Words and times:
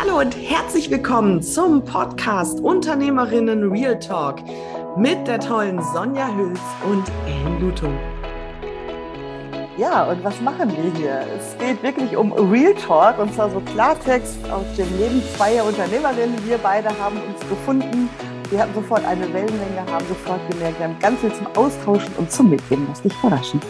Hallo 0.00 0.20
und 0.20 0.32
herzlich 0.36 0.92
willkommen 0.92 1.42
zum 1.42 1.84
Podcast 1.84 2.60
Unternehmerinnen 2.60 3.68
Real 3.72 3.98
Talk 3.98 4.40
mit 4.96 5.26
der 5.26 5.40
tollen 5.40 5.82
Sonja 5.92 6.32
Hüls 6.36 6.60
und 6.84 7.04
Ellen 7.26 7.60
Lutung. 7.60 7.98
Ja, 9.76 10.04
und 10.08 10.22
was 10.22 10.40
machen 10.40 10.70
wir 10.70 10.92
hier? 10.92 11.26
Es 11.36 11.58
geht 11.58 11.82
wirklich 11.82 12.16
um 12.16 12.32
Real 12.32 12.74
Talk 12.74 13.18
und 13.18 13.34
zwar 13.34 13.50
so 13.50 13.58
Klartext 13.58 14.38
aus 14.50 14.64
dem 14.76 14.86
Leben 14.98 15.20
zweier 15.36 15.64
Unternehmerinnen. 15.64 16.46
Wir 16.46 16.58
beide 16.58 16.90
haben 17.00 17.16
uns 17.16 17.40
gefunden. 17.48 18.08
Wir 18.50 18.60
hatten 18.60 18.74
sofort 18.74 19.04
eine 19.04 19.32
Wellenlänge, 19.32 19.84
haben 19.90 20.06
sofort 20.06 20.48
gemerkt, 20.48 20.78
wir 20.78 20.86
haben 20.86 20.98
ganz 21.00 21.18
viel 21.20 21.34
zum 21.34 21.48
Austauschen 21.56 22.14
und 22.18 22.30
zum 22.30 22.50
Mitgeben. 22.50 22.86
Lass 22.88 23.02
dich 23.02 23.12
überraschen. 23.18 23.60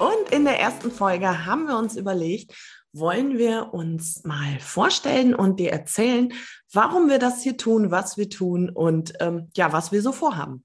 Und 0.00 0.32
in 0.32 0.44
der 0.44 0.58
ersten 0.58 0.90
Folge 0.90 1.46
haben 1.46 1.66
wir 1.68 1.76
uns 1.78 1.96
überlegt, 1.96 2.54
wollen 2.92 3.38
wir 3.38 3.74
uns 3.74 4.24
mal 4.24 4.58
vorstellen 4.60 5.34
und 5.34 5.60
dir 5.60 5.72
erzählen, 5.72 6.32
warum 6.72 7.08
wir 7.08 7.18
das 7.18 7.42
hier 7.42 7.56
tun, 7.56 7.90
was 7.90 8.16
wir 8.16 8.30
tun 8.30 8.70
und 8.70 9.12
ähm, 9.20 9.50
ja, 9.56 9.72
was 9.72 9.92
wir 9.92 10.02
so 10.02 10.12
vorhaben. 10.12 10.64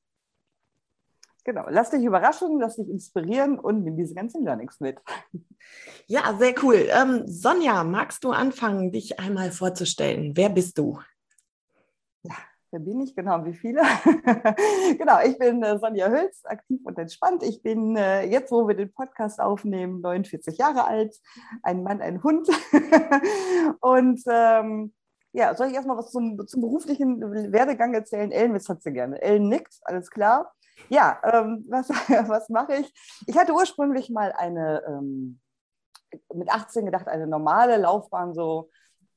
Genau, 1.46 1.66
lass 1.70 1.90
dich 1.90 2.04
überraschen, 2.04 2.60
lass 2.60 2.78
dich 2.78 2.88
inspirieren 2.88 3.60
und 3.60 3.84
nimm 3.84 3.98
diese 3.98 4.16
ganzen 4.16 4.46
Learnings 4.46 4.80
mit. 4.80 5.00
Ja, 6.08 6.36
sehr 6.38 6.54
cool. 6.64 6.88
Ähm, 6.90 7.24
Sonja, 7.26 7.84
magst 7.84 8.24
du 8.24 8.32
anfangen, 8.32 8.92
dich 8.92 9.20
einmal 9.20 9.52
vorzustellen? 9.52 10.36
Wer 10.36 10.50
bist 10.50 10.78
du? 10.78 11.00
Wer 12.74 12.80
bin 12.80 13.02
ich? 13.02 13.16
Genau, 13.16 13.46
wie 13.46 13.54
viele? 13.54 13.82
genau, 14.98 15.20
ich 15.24 15.38
bin 15.38 15.62
äh, 15.62 15.78
Sonja 15.78 16.10
Hülz, 16.10 16.44
aktiv 16.46 16.82
und 16.84 16.98
entspannt. 16.98 17.44
Ich 17.44 17.62
bin 17.62 17.96
äh, 17.96 18.26
jetzt, 18.26 18.52
wo 18.52 18.68
wir 18.68 18.74
den 18.74 18.92
Podcast 18.92 19.40
aufnehmen, 19.40 20.02
49 20.02 20.58
Jahre 20.58 20.86
alt, 20.86 21.16
ein 21.62 21.84
Mann, 21.84 22.02
ein 22.02 22.24
Hund. 22.24 22.50
und 23.80 24.24
ähm, 24.26 24.92
ja, 25.34 25.54
soll 25.54 25.68
ich 25.68 25.76
erstmal 25.76 25.98
was 25.98 26.10
zum, 26.10 26.48
zum 26.48 26.62
beruflichen 26.62 27.22
Werdegang 27.54 27.94
erzählen? 27.94 28.32
Ellen, 28.32 28.56
was 28.56 28.68
hat 28.68 28.82
sie 28.82 28.92
gerne? 28.92 29.22
Ellen 29.22 29.50
nickt, 29.50 29.80
alles 29.84 30.10
klar. 30.10 30.52
Ja, 30.90 31.22
ähm, 31.32 31.66
was, 31.70 31.90
was 32.28 32.50
mache 32.50 32.78
ich? 32.78 32.92
Ich 33.28 33.38
hatte 33.38 33.54
ursprünglich 33.54 34.10
mal 34.10 34.32
eine, 34.32 34.82
ähm, 34.88 35.40
mit 36.34 36.50
18 36.50 36.86
gedacht, 36.86 37.08
eine 37.08 37.28
normale 37.28 37.78
Laufbahn, 37.78 38.34
so 38.34 38.72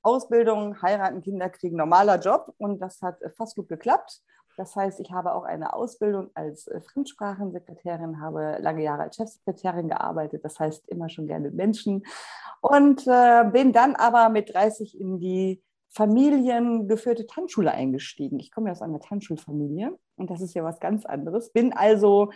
Ausbildung, 0.07 0.81
heiraten, 0.83 1.21
Kinder 1.21 1.51
kriegen, 1.51 1.77
normaler 1.77 2.21
Job 2.21 2.55
und 2.59 2.81
das 2.81 3.03
hat 3.03 3.19
fast 3.37 3.57
gut 3.57 3.69
geklappt. 3.69 4.23
Das 4.57 4.75
heißt, 4.75 5.01
ich 5.01 5.11
habe 5.11 5.35
auch 5.35 5.43
eine 5.43 5.75
Ausbildung 5.75 6.31
als 6.35 6.67
äh, 6.69 6.81
Fremdsprachensekretärin, 6.81 8.21
habe 8.21 8.57
lange 8.61 8.83
Jahre 8.83 9.03
als 9.03 9.17
Chefsekretärin 9.17 9.89
gearbeitet, 9.89 10.45
das 10.45 10.59
heißt 10.59 10.89
immer 10.89 11.09
schon 11.09 11.27
gerne 11.27 11.49
mit 11.49 11.55
Menschen 11.55 12.07
und 12.61 13.07
äh, 13.07 13.45
bin 13.53 13.73
dann 13.73 13.97
aber 13.97 14.29
mit 14.29 14.55
30 14.55 14.99
in 14.99 15.19
die 15.19 15.63
familiengeführte 15.91 17.27
Tanzschule 17.27 17.73
eingestiegen. 17.73 18.39
Ich 18.39 18.53
komme 18.53 18.69
ja 18.69 18.73
aus 18.73 18.83
einer 18.83 19.01
Tanzschulfamilie 19.01 19.99
und 20.17 20.31
das 20.31 20.41
ist 20.41 20.55
ja 20.55 20.63
was 20.63 20.79
ganz 20.79 21.05
anderes. 21.05 21.51
Bin 21.53 21.73
also 21.73 22.31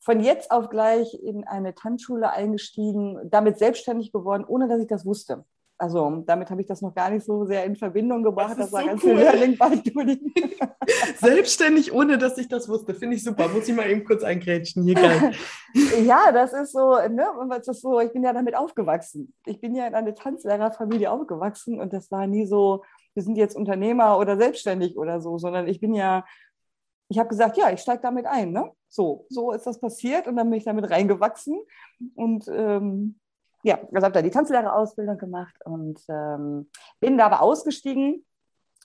von 0.00 0.20
jetzt 0.20 0.50
auf 0.50 0.68
gleich 0.70 1.14
in 1.14 1.44
eine 1.44 1.74
Tanzschule 1.74 2.30
eingestiegen, 2.30 3.18
damit 3.24 3.58
selbstständig 3.58 4.12
geworden, 4.12 4.44
ohne 4.46 4.68
dass 4.68 4.80
ich 4.80 4.86
das 4.86 5.04
wusste. 5.04 5.44
Also 5.80 6.24
damit 6.26 6.50
habe 6.50 6.60
ich 6.60 6.66
das 6.66 6.82
noch 6.82 6.92
gar 6.92 7.08
nicht 7.08 7.24
so 7.24 7.44
sehr 7.44 7.64
in 7.64 7.76
Verbindung 7.76 8.24
gebracht. 8.24 8.58
Das, 8.58 8.70
das 8.70 8.72
war 8.72 8.80
so 8.82 8.86
ganz 8.88 9.04
cool. 9.04 9.16
viel 9.16 9.20
Learning 9.20 9.56
by 9.56 9.90
Doing. 9.90 10.32
Selbstständig, 11.20 11.92
ohne 11.92 12.18
dass 12.18 12.36
ich 12.36 12.48
das 12.48 12.68
wusste. 12.68 12.94
Finde 12.94 13.14
ich 13.14 13.22
super. 13.22 13.48
Muss 13.48 13.68
ich 13.68 13.76
mal 13.76 13.88
eben 13.88 14.04
kurz 14.04 14.24
eingrätschen. 14.24 14.82
Hier 14.82 14.96
geil. 14.96 15.32
ja, 16.04 16.32
das 16.32 16.52
ist 16.52 16.72
so, 16.72 16.96
ne, 17.08 17.26
das 17.48 17.68
ist 17.68 17.80
so, 17.80 18.00
ich 18.00 18.12
bin 18.12 18.24
ja 18.24 18.32
damit 18.32 18.56
aufgewachsen. 18.56 19.32
Ich 19.46 19.60
bin 19.60 19.76
ja 19.76 19.86
in 19.86 19.94
einer 19.94 20.14
Tanzlehrerfamilie 20.14 21.12
aufgewachsen 21.12 21.78
und 21.80 21.92
das 21.92 22.10
war 22.10 22.26
nie 22.26 22.46
so, 22.46 22.82
wir 23.14 23.22
sind 23.22 23.36
jetzt 23.36 23.54
Unternehmer 23.54 24.18
oder 24.18 24.36
selbstständig 24.36 24.98
oder 24.98 25.20
so, 25.20 25.38
sondern 25.38 25.68
ich 25.68 25.80
bin 25.80 25.94
ja, 25.94 26.24
ich 27.08 27.20
habe 27.20 27.28
gesagt, 27.28 27.56
ja, 27.56 27.70
ich 27.70 27.80
steige 27.80 28.02
damit 28.02 28.26
ein. 28.26 28.50
Ne? 28.50 28.70
So, 28.88 29.26
so 29.28 29.52
ist 29.52 29.66
das 29.66 29.78
passiert 29.80 30.26
und 30.26 30.34
dann 30.34 30.50
bin 30.50 30.58
ich 30.58 30.64
damit 30.64 30.90
reingewachsen. 30.90 31.56
Und 32.16 32.48
ähm, 32.48 33.20
ja, 33.62 33.78
also 33.92 34.04
habe 34.04 34.12
da 34.12 34.22
die 34.22 34.30
Tanzlehrerausbildung 34.30 35.18
gemacht 35.18 35.54
und 35.64 36.00
ähm, 36.08 36.70
bin 37.00 37.18
da 37.18 37.26
aber 37.26 37.42
ausgestiegen. 37.42 38.24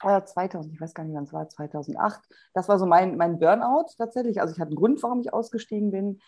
Äh, 0.01 0.23
2000, 0.23 0.73
ich 0.73 0.81
weiß 0.81 0.94
gar 0.94 1.03
nicht, 1.03 1.16
wann 1.16 1.23
es 1.23 1.34
war, 1.34 1.47
2008. 1.47 2.22
Das 2.53 2.67
war 2.67 2.79
so 2.79 2.85
mein, 2.85 3.16
mein 3.17 3.39
Burnout 3.39 3.88
tatsächlich. 3.97 4.41
Also 4.41 4.53
ich 4.53 4.59
hatte 4.59 4.69
einen 4.69 4.78
Grund, 4.78 5.01
warum 5.03 5.22
ich 5.22 5.31
ausgestiegen 5.31 5.91
bin 5.91 6.19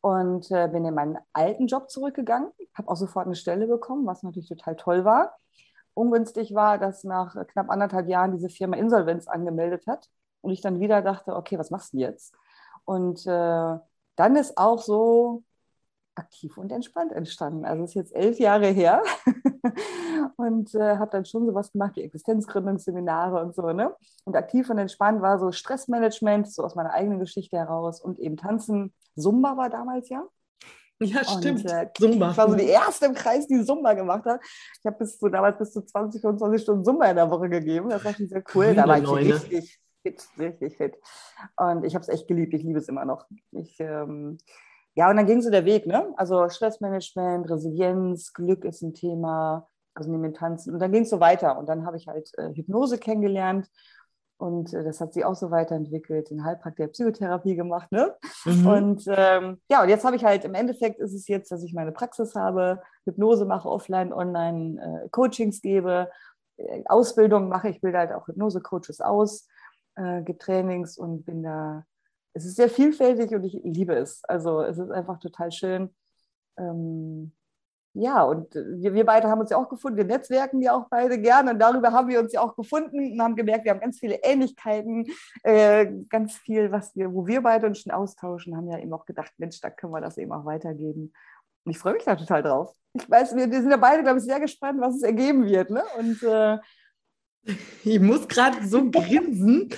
und 0.00 0.50
äh, 0.50 0.68
bin 0.68 0.84
in 0.84 0.94
meinen 0.94 1.18
alten 1.32 1.66
Job 1.66 1.90
zurückgegangen. 1.90 2.50
Habe 2.74 2.88
auch 2.88 2.96
sofort 2.96 3.26
eine 3.26 3.34
Stelle 3.34 3.66
bekommen, 3.66 4.06
was 4.06 4.22
natürlich 4.22 4.48
total 4.48 4.76
toll 4.76 5.04
war. 5.04 5.36
Ungünstig 5.94 6.54
war, 6.54 6.78
dass 6.78 7.04
nach 7.04 7.34
knapp 7.48 7.68
anderthalb 7.70 8.08
Jahren 8.08 8.32
diese 8.32 8.48
Firma 8.48 8.76
Insolvenz 8.76 9.28
angemeldet 9.28 9.86
hat 9.86 10.08
und 10.40 10.52
ich 10.52 10.62
dann 10.62 10.80
wieder 10.80 11.02
dachte, 11.02 11.36
okay, 11.36 11.58
was 11.58 11.70
machst 11.70 11.92
du 11.92 11.98
jetzt? 11.98 12.34
Und 12.84 13.26
äh, 13.26 13.78
dann 14.16 14.36
ist 14.36 14.56
auch 14.56 14.80
so 14.80 15.42
aktiv 16.20 16.56
und 16.58 16.70
entspannt 16.70 17.12
entstanden. 17.12 17.64
Also 17.64 17.84
es 17.84 17.90
ist 17.90 17.94
jetzt 17.94 18.14
elf 18.14 18.38
Jahre 18.38 18.68
her 18.68 19.02
und 20.36 20.74
äh, 20.74 20.96
habe 20.96 21.10
dann 21.10 21.24
schon 21.24 21.46
sowas 21.46 21.72
gemacht 21.72 21.96
wie 21.96 22.02
Existenzgründungsseminare 22.02 23.42
und 23.42 23.54
so. 23.54 23.72
Ne? 23.72 23.94
Und 24.24 24.36
aktiv 24.36 24.68
und 24.70 24.78
entspannt 24.78 25.22
war 25.22 25.38
so 25.38 25.50
Stressmanagement, 25.50 26.52
so 26.52 26.62
aus 26.62 26.74
meiner 26.74 26.92
eigenen 26.92 27.18
Geschichte 27.18 27.56
heraus 27.56 28.00
und 28.00 28.18
eben 28.18 28.36
Tanzen. 28.36 28.92
Zumba 29.16 29.56
war 29.56 29.70
damals 29.70 30.08
ja. 30.08 30.24
Ja, 31.02 31.24
stimmt. 31.24 31.64
Und, 31.64 31.70
äh, 31.70 31.88
Zumba. 31.96 32.30
Ich 32.30 32.36
war 32.36 32.50
so 32.50 32.56
die 32.56 32.66
erste 32.66 33.06
im 33.06 33.14
Kreis, 33.14 33.46
die 33.46 33.64
Zumba 33.64 33.94
gemacht 33.94 34.26
hat. 34.26 34.40
Ich 34.42 34.84
habe 34.84 34.98
bis 34.98 35.18
zu, 35.18 35.30
damals 35.30 35.56
bis 35.58 35.72
zu 35.72 35.82
20, 35.82 36.20
25 36.20 36.62
Stunden 36.62 36.84
Zumba 36.84 37.06
in 37.06 37.16
der 37.16 37.30
Woche 37.30 37.48
gegeben. 37.48 37.88
Das 37.88 38.04
war 38.04 38.12
schon 38.12 38.28
sehr 38.28 38.44
cool. 38.54 38.74
Da 38.74 38.86
war 38.86 38.98
ich 38.98 39.10
richtig 39.10 39.80
fit, 40.02 40.28
richtig 40.38 40.76
fit. 40.76 40.98
Und 41.56 41.84
ich 41.84 41.94
habe 41.94 42.02
es 42.02 42.08
echt 42.08 42.28
geliebt. 42.28 42.52
Ich 42.52 42.62
liebe 42.62 42.78
es 42.78 42.88
immer 42.88 43.06
noch. 43.06 43.26
Ich 43.52 43.80
ähm, 43.80 44.36
ja, 45.00 45.08
und 45.08 45.16
dann 45.16 45.24
ging 45.24 45.40
so 45.40 45.48
der 45.48 45.64
Weg, 45.64 45.86
ne? 45.86 46.12
Also 46.18 46.46
Stressmanagement, 46.50 47.48
Resilienz, 47.48 48.34
Glück 48.34 48.66
ist 48.66 48.82
ein 48.82 48.92
Thema, 48.92 49.66
also 49.94 50.10
neben 50.10 50.24
dem 50.24 50.34
Tanzen. 50.34 50.74
Und 50.74 50.80
dann 50.80 50.92
ging 50.92 51.04
es 51.04 51.08
so 51.08 51.20
weiter. 51.20 51.58
Und 51.58 51.70
dann 51.70 51.86
habe 51.86 51.96
ich 51.96 52.06
halt 52.06 52.30
äh, 52.36 52.52
Hypnose 52.52 52.98
kennengelernt. 52.98 53.66
Und 54.36 54.74
äh, 54.74 54.84
das 54.84 55.00
hat 55.00 55.14
sie 55.14 55.24
auch 55.24 55.36
so 55.36 55.50
weiterentwickelt, 55.50 56.28
den 56.28 56.44
Heilpraktiker 56.44 56.88
Psychotherapie 56.88 57.56
gemacht. 57.56 57.90
Ne? 57.90 58.14
Mhm. 58.44 58.66
Und 58.66 59.04
ähm, 59.06 59.62
ja, 59.70 59.82
und 59.82 59.88
jetzt 59.88 60.04
habe 60.04 60.16
ich 60.16 60.24
halt, 60.26 60.44
im 60.44 60.52
Endeffekt 60.52 61.00
ist 61.00 61.14
es 61.14 61.26
jetzt, 61.28 61.50
dass 61.50 61.64
ich 61.64 61.72
meine 61.72 61.92
Praxis 61.92 62.34
habe, 62.34 62.82
Hypnose 63.06 63.46
mache, 63.46 63.70
offline, 63.70 64.12
online 64.12 64.82
äh, 64.82 65.08
Coachings 65.08 65.62
gebe, 65.62 66.10
äh, 66.58 66.82
Ausbildung 66.84 67.48
mache. 67.48 67.70
Ich 67.70 67.80
bilde 67.80 67.96
halt 67.96 68.12
auch 68.12 68.28
Hypnose-Coaches 68.28 69.00
aus, 69.00 69.48
äh, 69.96 70.20
gebe 70.24 70.36
Trainings 70.36 70.98
und 70.98 71.24
bin 71.24 71.42
da 71.42 71.86
es 72.32 72.44
ist 72.44 72.56
sehr 72.56 72.68
vielfältig 72.70 73.34
und 73.34 73.44
ich 73.44 73.58
liebe 73.62 73.94
es. 73.94 74.22
Also 74.24 74.62
es 74.62 74.78
ist 74.78 74.90
einfach 74.90 75.18
total 75.18 75.50
schön. 75.50 75.94
Ähm, 76.58 77.32
ja, 77.92 78.22
und 78.22 78.54
wir, 78.54 78.94
wir, 78.94 79.04
beide 79.04 79.28
haben 79.28 79.40
uns 79.40 79.50
ja 79.50 79.56
auch 79.56 79.68
gefunden. 79.68 79.96
Wir 79.96 80.04
netzwerken 80.04 80.62
ja 80.62 80.74
auch 80.74 80.86
beide 80.88 81.20
gerne 81.20 81.50
und 81.50 81.58
darüber 81.58 81.92
haben 81.92 82.08
wir 82.08 82.20
uns 82.20 82.32
ja 82.32 82.40
auch 82.40 82.54
gefunden 82.54 83.12
und 83.12 83.20
haben 83.20 83.34
gemerkt, 83.34 83.64
wir 83.64 83.72
haben 83.72 83.80
ganz 83.80 83.98
viele 83.98 84.20
Ähnlichkeiten, 84.22 85.06
äh, 85.42 85.90
ganz 86.08 86.36
viel, 86.36 86.70
was 86.70 86.94
wir, 86.94 87.12
wo 87.12 87.26
wir 87.26 87.42
beide 87.42 87.66
uns 87.66 87.80
schon 87.80 87.92
austauschen, 87.92 88.56
haben 88.56 88.68
ja 88.68 88.78
eben 88.78 88.92
auch 88.92 89.06
gedacht, 89.06 89.32
Mensch, 89.38 89.60
da 89.60 89.70
können 89.70 89.92
wir 89.92 90.00
das 90.00 90.18
eben 90.18 90.30
auch 90.30 90.44
weitergeben. 90.44 91.12
Und 91.64 91.72
ich 91.72 91.78
freue 91.78 91.94
mich 91.94 92.04
da 92.04 92.14
total 92.14 92.44
drauf. 92.44 92.72
Ich 92.92 93.10
weiß, 93.10 93.34
wir, 93.34 93.50
wir 93.50 93.60
sind 93.60 93.70
ja 93.70 93.76
beide, 93.76 94.04
glaube 94.04 94.18
ich, 94.18 94.24
sehr 94.24 94.40
gespannt, 94.40 94.80
was 94.80 94.96
es 94.96 95.02
ergeben 95.02 95.44
wird. 95.46 95.70
Ne? 95.70 95.82
Und 95.98 96.22
äh, 96.22 96.58
ich 97.84 98.00
muss 98.00 98.28
gerade 98.28 98.66
so 98.66 98.90
grinsen, 98.90 99.70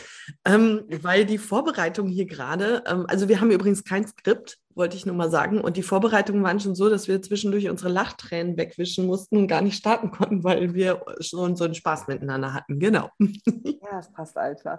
ähm, 0.44 0.82
weil 1.02 1.24
die 1.24 1.38
Vorbereitung 1.38 2.08
hier 2.08 2.26
gerade, 2.26 2.82
ähm, 2.86 3.06
also 3.08 3.28
wir 3.28 3.40
haben 3.40 3.50
übrigens 3.50 3.84
kein 3.84 4.06
Skript, 4.06 4.58
wollte 4.74 4.96
ich 4.96 5.06
nur 5.06 5.14
mal 5.14 5.30
sagen, 5.30 5.60
und 5.60 5.76
die 5.76 5.82
Vorbereitungen 5.82 6.42
waren 6.42 6.58
schon 6.58 6.74
so, 6.74 6.88
dass 6.88 7.06
wir 7.06 7.20
zwischendurch 7.22 7.68
unsere 7.68 7.90
Lachtränen 7.90 8.56
wegwischen 8.56 9.06
mussten 9.06 9.36
und 9.36 9.46
gar 9.46 9.60
nicht 9.60 9.76
starten 9.76 10.10
konnten, 10.10 10.44
weil 10.44 10.74
wir 10.74 11.04
schon 11.20 11.56
so 11.56 11.64
einen 11.64 11.74
Spaß 11.74 12.08
miteinander 12.08 12.54
hatten. 12.54 12.78
Genau. 12.78 13.10
Ja, 13.18 13.98
es 13.98 14.10
passt 14.12 14.38
einfach. 14.38 14.78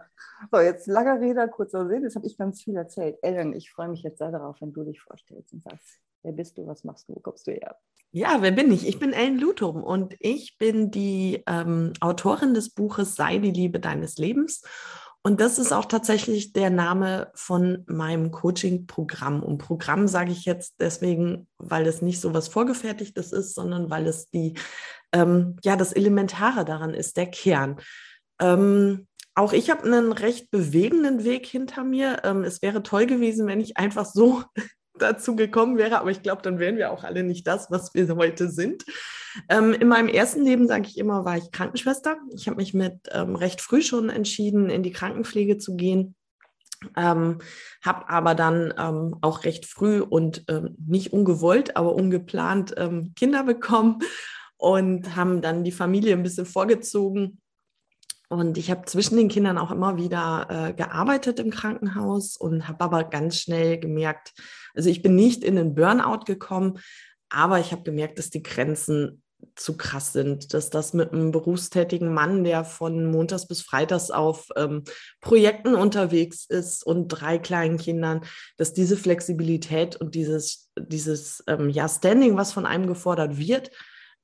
So, 0.52 0.60
jetzt 0.60 0.88
langer 0.88 1.20
Rede, 1.20 1.48
kurzer 1.48 1.88
Sinn. 1.88 2.04
Jetzt 2.04 2.16
habe 2.16 2.26
ich 2.26 2.38
ganz 2.38 2.64
viel 2.64 2.76
erzählt. 2.76 3.18
Ellen, 3.22 3.54
ich 3.54 3.70
freue 3.70 3.90
mich 3.90 4.02
jetzt 4.02 4.18
sehr 4.18 4.32
darauf, 4.32 4.60
wenn 4.62 4.74
du 4.74 4.84
dich 4.84 5.02
vorstellst 5.02 5.54
und 5.54 5.62
sagst, 5.62 6.00
wer 6.24 6.32
bist 6.32 6.58
du, 6.58 6.66
was 6.66 6.84
machst 6.84 7.08
du, 7.08 7.16
wo 7.16 7.20
kommst 7.20 7.48
du 7.48 7.52
her? 7.52 7.78
Ja, 8.12 8.42
wer 8.42 8.52
bin 8.52 8.72
ich? 8.72 8.88
Ich 8.88 9.00
bin 9.00 9.12
Ellen 9.12 9.40
Lutum 9.40 9.84
und 9.84 10.16
ich 10.20 10.58
bin 10.58 10.92
die 10.92 11.44
ähm, 11.48 11.94
Autorin 12.00 12.54
des 12.54 12.70
Buches 12.70 13.16
Sei 13.16 13.40
die 13.40 13.52
Liebe 13.52 13.80
deines 13.80 14.18
Lebens. 14.18 14.62
Und 15.26 15.40
das 15.40 15.58
ist 15.58 15.72
auch 15.72 15.86
tatsächlich 15.86 16.52
der 16.52 16.70
Name 16.70 17.32
von 17.34 17.86
meinem 17.88 18.30
Coaching-Programm. 18.32 19.42
Und 19.42 19.58
Programm 19.58 20.08
sage 20.08 20.34
ich 20.34 20.44
jetzt 20.44 20.76
deswegen, 20.80 21.48
weil 21.58 21.88
es 21.88 22.02
nicht 22.02 22.20
so 22.20 22.34
was 22.34 22.50
Vorgefertigtes 22.50 23.32
ist, 23.32 23.56
sondern 23.56 23.90
weil 23.90 24.06
es 24.06 24.30
die, 24.30 24.54
ähm, 25.14 25.56
ja, 25.64 25.78
das 25.78 25.94
Elementare 25.94 26.66
daran 26.66 26.94
ist, 26.94 27.16
der 27.16 27.28
Kern. 27.28 27.80
Ähm, 28.40 29.08
auch 29.34 29.54
ich 29.54 29.72
habe 29.72 29.84
einen 29.84 30.12
recht 30.12 30.52
bewegenden 30.52 31.24
Weg 31.24 31.48
hinter 31.48 31.84
mir. 31.84 32.22
Ähm, 32.26 32.44
es 32.44 32.62
wäre 32.62 32.84
toll 32.84 33.08
gewesen, 33.08 33.48
wenn 33.48 33.62
ich 33.62 33.78
einfach 33.78 34.06
so 34.06 34.44
dazu 34.98 35.36
gekommen 35.36 35.78
wäre, 35.78 36.00
aber 36.00 36.12
ich 36.12 36.22
glaube, 36.22 36.42
dann 36.42 36.60
wären 36.60 36.78
wir 36.78 36.92
auch 36.92 37.04
alle 37.04 37.24
nicht 37.24 37.48
das, 37.48 37.72
was 37.72 37.94
wir 37.94 38.16
heute 38.16 38.50
sind. 38.50 38.84
Ähm, 39.50 39.74
in 39.74 39.88
meinem 39.88 40.08
ersten 40.08 40.44
Leben, 40.44 40.68
sage 40.68 40.88
ich 40.88 40.98
immer, 40.98 41.26
war 41.26 41.38
ich 41.38 41.52
Krankenschwester. 41.52 42.18
Ich 42.36 42.48
habe 42.48 42.58
mich 42.58 42.74
mit 42.74 43.10
ähm, 43.12 43.36
recht 43.36 43.62
früh 43.62 43.82
schon 43.82 44.10
entschieden, 44.10 44.70
in 44.70 44.84
die 44.84 44.92
Krankenpflege 44.92 45.58
zu 45.58 45.76
gehen. 45.76 46.16
Ähm, 46.98 47.40
habe 47.84 48.10
aber 48.10 48.36
dann 48.36 48.74
ähm, 48.78 49.16
auch 49.22 49.46
recht 49.46 49.66
früh 49.66 50.02
und 50.02 50.44
ähm, 50.50 50.76
nicht 50.86 51.14
ungewollt, 51.14 51.78
aber 51.78 51.96
ungeplant 51.96 52.74
ähm, 52.78 53.14
Kinder 53.16 53.44
bekommen 53.44 54.00
und 54.58 55.16
haben 55.16 55.42
dann 55.42 55.64
die 55.64 55.72
Familie 55.72 56.14
ein 56.14 56.24
bisschen 56.24 56.46
vorgezogen 56.46 57.42
und 58.34 58.58
ich 58.58 58.72
habe 58.72 58.86
zwischen 58.86 59.18
den 59.18 59.30
Kindern 59.30 59.58
auch 59.58 59.70
immer 59.70 59.98
wieder 59.98 60.48
äh, 60.50 60.74
gearbeitet 60.74 61.40
im 61.40 61.52
Krankenhaus 61.52 62.36
und 62.36 62.68
habe 62.68 62.84
aber 62.84 63.04
ganz 63.04 63.38
schnell 63.38 63.80
gemerkt, 63.80 64.34
also 64.74 64.90
ich 64.90 65.04
bin 65.04 65.16
nicht 65.16 65.44
in 65.44 65.56
den 65.56 65.76
Burnout 65.76 66.26
gekommen, 66.26 66.80
aber 67.30 67.60
ich 67.60 67.72
habe 67.72 67.84
gemerkt, 67.84 68.18
dass 68.18 68.32
die 68.32 68.42
Grenzen 68.42 69.22
zu 69.56 69.78
krass 69.78 70.14
sind, 70.14 70.54
dass 70.54 70.70
das 70.70 70.94
mit 70.94 71.12
einem 71.12 71.32
berufstätigen 71.32 72.14
Mann, 72.14 72.44
der 72.44 72.64
von 72.64 73.06
Montags 73.12 73.48
bis 73.48 73.62
Freitags 73.62 74.10
auf 74.10 74.48
ähm, 74.56 74.84
Projekten 75.22 75.76
unterwegs 75.76 76.46
ist 76.46 76.84
und 76.84 77.10
drei 77.10 77.38
kleinen 77.38 77.78
Kindern, 77.78 78.22
dass 78.58 78.74
diese 78.74 78.98
Flexibilität 78.98 79.96
und 79.98 80.16
dieses, 80.16 80.72
dieses 80.78 81.44
ähm, 81.48 81.70
ja, 81.70 81.88
Standing, 81.88 82.36
was 82.38 82.52
von 82.52 82.66
einem 82.66 82.88
gefordert 82.88 83.38
wird, 83.38 83.70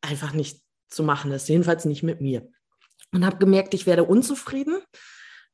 einfach 0.01 0.33
nicht 0.33 0.61
zu 0.89 1.03
machen 1.03 1.31
ist, 1.31 1.49
jedenfalls 1.49 1.85
nicht 1.85 2.01
mit 2.01 2.21
mir 2.21 2.49
und 3.13 3.25
habe 3.25 3.37
gemerkt, 3.37 3.73
ich 3.73 3.85
werde 3.85 4.03
unzufrieden, 4.03 4.77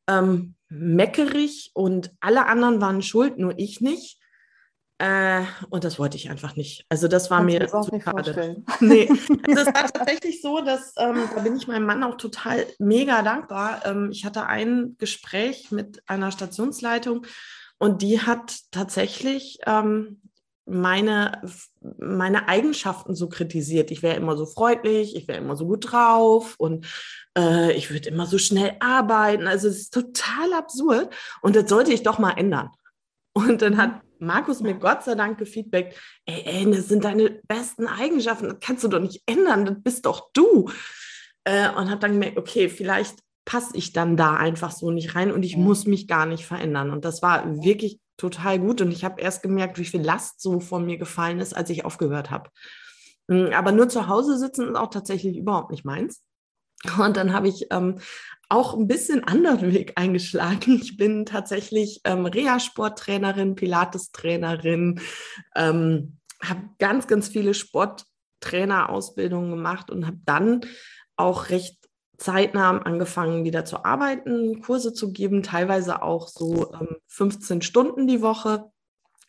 ähm, 0.08 0.56
meckerig 0.70 1.72
und 1.74 2.12
alle 2.20 2.46
anderen 2.46 2.82
waren 2.82 3.02
schuld, 3.02 3.38
nur 3.38 3.58
ich 3.58 3.82
nicht. 3.82 4.20
Äh, 4.98 5.44
und 5.70 5.84
das 5.84 6.00
wollte 6.00 6.16
ich 6.16 6.30
einfach 6.30 6.56
nicht. 6.56 6.86
Also 6.88 7.10
das 7.10 7.30
war 7.30 7.40
Kannst 7.40 7.54
mir 7.54 7.68
zu 7.68 8.00
schade. 8.02 8.64
Nee, 8.80 9.10
also 9.10 9.62
es 9.62 9.68
war 9.68 9.92
tatsächlich 9.92 10.42
so, 10.42 10.62
dass 10.62 10.94
ähm, 10.98 11.28
da 11.36 11.42
bin 11.42 11.58
ich 11.58 11.68
meinem 11.68 11.86
Mann 11.86 12.04
auch 12.04 12.16
total 12.16 12.66
mega 12.80 13.22
dankbar. 13.22 13.82
Ähm, 13.86 14.10
ich 14.12 14.24
hatte 14.24 14.46
ein 14.46 14.96
Gespräch 14.98 15.72
mit 15.72 16.02
einer 16.08 16.32
Stationsleitung 16.32 17.26
und 17.78 18.02
die 18.02 18.22
hat 18.22 18.58
tatsächlich 18.72 19.60
ähm, 19.66 20.22
meine, 20.66 21.42
meine 21.98 22.48
Eigenschaften 22.48 23.16
so 23.16 23.30
kritisiert. 23.30 23.92
Ich 23.92 24.02
wäre 24.04 24.16
immer 24.16 24.36
so 24.36 24.46
freundlich, 24.46 25.16
ich 25.16 25.28
wäre 25.28 25.40
immer 25.40 25.56
so 25.56 25.66
gut 25.68 25.92
drauf 25.92 26.56
und 26.58 26.88
äh, 27.38 27.72
ich 27.74 27.92
würde 27.92 28.10
immer 28.10 28.26
so 28.26 28.38
schnell 28.38 28.76
arbeiten. 28.80 29.48
Also 29.48 29.68
es 29.68 29.78
ist 29.78 29.94
total 29.94 30.54
absurd 30.54 31.14
und 31.42 31.56
das 31.56 31.70
sollte 31.70 31.94
ich 31.94 32.04
doch 32.04 32.20
mal 32.20 32.32
ändern. 32.32 32.70
Und 33.34 33.62
dann 33.62 33.78
hat 33.78 34.02
Markus 34.20 34.62
mir 34.62 34.76
Gott 34.76 35.04
sei 35.04 35.16
Dank 35.16 35.38
gefeedbackt, 35.38 35.94
ey, 36.26 36.44
ey, 36.46 36.72
das 36.72 36.88
sind 36.88 37.04
deine 37.04 37.42
besten 37.48 37.88
Eigenschaften, 37.88 38.50
das 38.50 38.58
kannst 38.62 38.84
du 38.84 38.88
doch 38.88 39.00
nicht 39.00 39.22
ändern, 39.26 39.66
das 39.66 39.76
bist 39.84 40.06
doch 40.06 40.30
du. 40.34 40.70
Äh, 41.44 41.70
und 41.70 41.90
habe 41.92 42.00
dann 42.00 42.14
gemerkt, 42.14 42.38
okay, 42.38 42.70
vielleicht 42.70 43.20
passe 43.46 43.78
ich 43.78 43.94
dann 43.94 44.18
da 44.18 44.36
einfach 44.36 44.72
so 44.72 44.92
nicht 44.92 45.16
rein 45.16 45.32
und 45.32 45.44
ich 45.44 45.54
ja. 45.54 45.60
muss 45.60 45.86
mich 45.86 46.08
gar 46.08 46.26
nicht 46.26 46.46
verändern. 46.46 46.90
Und 46.90 47.06
das 47.06 47.22
war 47.22 47.64
wirklich 47.64 48.00
total 48.18 48.60
gut. 48.60 48.82
Und 48.82 48.92
ich 48.92 49.06
habe 49.06 49.22
erst 49.22 49.44
gemerkt, 49.44 49.78
wie 49.78 49.86
viel 49.86 50.02
Last 50.02 50.42
so 50.42 50.60
von 50.60 50.86
mir 50.86 50.98
gefallen 50.98 51.40
ist, 51.40 51.56
als 51.56 51.70
ich 51.70 51.86
aufgehört 51.86 52.32
habe. 52.32 52.50
Hm, 53.30 53.54
aber 53.54 53.72
nur 53.72 53.88
zu 53.88 54.08
Hause 54.08 54.38
sitzen 54.38 54.70
ist 54.70 54.76
auch 54.76 54.90
tatsächlich 54.90 55.38
überhaupt 55.38 55.72
nicht 55.72 55.86
meins. 55.86 56.24
Und 57.00 57.18
dann 57.18 57.34
habe 57.34 57.48
ich 57.48 57.68
ähm, 57.72 58.00
auch 58.50 58.76
ein 58.76 58.88
bisschen 58.88 59.24
anderen 59.24 59.74
Weg 59.74 59.94
eingeschlagen. 59.96 60.80
Ich 60.82 60.98
bin 60.98 61.26
tatsächlich 61.26 62.02
ähm, 62.04 62.26
Reha-Sporttrainerin, 62.26 63.56
Pilates-Trainerin, 63.56 65.00
ähm, 65.56 66.18
habe 66.42 66.62
ganz, 66.80 67.08
ganz 67.08 67.30
viele 67.30 67.54
Sporttrainerausbildungen 67.54 69.52
gemacht 69.52 69.90
und 69.90 70.06
habe 70.06 70.18
dann 70.26 70.62
auch 71.16 71.50
recht 71.50 71.85
zeitnah 72.18 72.78
angefangen, 72.80 73.44
wieder 73.44 73.66
zu 73.66 73.86
arbeiten, 73.86 74.62
Kurse 74.62 74.94
zu 74.94 75.12
geben, 75.12 75.44
teilweise 75.44 76.02
auch 76.02 76.28
so 76.28 76.74
ähm, 76.74 76.98
15 77.08 77.62
Stunden 77.62 78.08
die 78.08 78.22
Woche. 78.22 78.72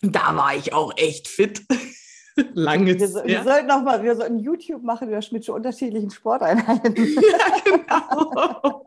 Da 0.02 0.36
war 0.36 0.54
ich 0.54 0.72
auch 0.72 0.92
echt 0.96 1.28
fit. 1.28 1.62
Lange 2.52 2.86
wir, 2.86 3.00
wir 3.00 3.44
sollten 3.44 3.66
noch 3.66 3.82
mal, 3.82 4.02
wir 4.02 4.14
sollten 4.14 4.38
YouTube 4.38 4.82
machen 4.82 5.08
über 5.08 5.20
mit 5.30 5.48
unterschiedlichen 5.48 6.10
Sporteinheiten. 6.10 6.94
ja, 6.96 7.60
genau. 7.64 8.82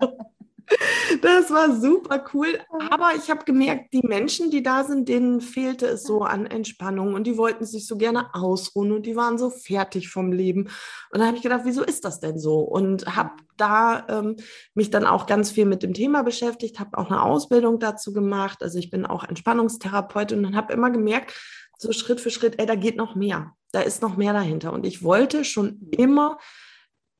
Das 1.21 1.50
war 1.51 1.75
super 1.75 2.24
cool. 2.33 2.60
Aber 2.92 3.12
ich 3.16 3.30
habe 3.30 3.44
gemerkt, 3.44 3.94
die 3.94 4.06
Menschen, 4.06 4.51
die 4.51 4.63
da 4.63 4.83
sind, 4.83 5.10
denen 5.10 5.42
fehlte 5.42 5.88
es 5.88 6.04
so 6.04 6.21
an 6.21 6.45
Entspannung 6.45 7.13
und 7.13 7.25
die 7.25 7.38
wollten 7.38 7.66
sich 7.66 7.88
so 7.88 7.98
gerne 7.98 8.33
ausruhen 8.33 8.92
und 8.92 9.06
die 9.06 9.16
waren 9.16 9.38
so 9.38 9.50
fertig 9.50 10.10
vom 10.10 10.31
Leben. 10.31 10.69
Und 11.12 11.19
da 11.19 11.25
habe 11.25 11.38
ich 11.38 11.44
gedacht, 11.44 11.62
wieso 11.63 11.83
ist 11.83 12.06
das 12.06 12.19
denn 12.19 12.38
so? 12.38 12.60
Und 12.60 13.16
habe 13.16 13.31
da 13.57 14.06
ähm, 14.07 14.36
mich 14.74 14.89
dann 14.89 15.06
auch 15.06 15.25
ganz 15.25 15.51
viel 15.51 15.66
mit 15.66 15.83
dem 15.83 15.94
Thema 15.94 16.24
beschäftigt, 16.24 16.80
habe 16.80 16.98
auch 16.98 17.10
eine 17.10 17.24
Ausbildung 17.24 17.80
dazu 17.80 18.13
gemacht. 18.13 18.62
Also 18.62 18.77
ich 18.77 18.89
bin 18.89 19.06
auch 19.06 19.24
Entspannungstherapeutin 19.24 20.45
und 20.45 20.56
habe 20.56 20.74
immer 20.74 20.92
gemerkt, 20.92 21.33
so 21.77 21.92
Schritt 21.92 22.22
für 22.22 22.30
Schritt, 22.30 22.60
ey, 22.60 22.65
da 22.65 22.75
geht 22.75 22.98
noch 22.98 23.15
mehr. 23.15 23.54
Da 23.72 23.81
ist 23.81 24.01
noch 24.01 24.18
mehr 24.18 24.33
dahinter. 24.33 24.74
Und 24.74 24.86
ich 24.86 25.04
wollte 25.04 25.45
schon 25.45 25.89
immer 25.92 26.38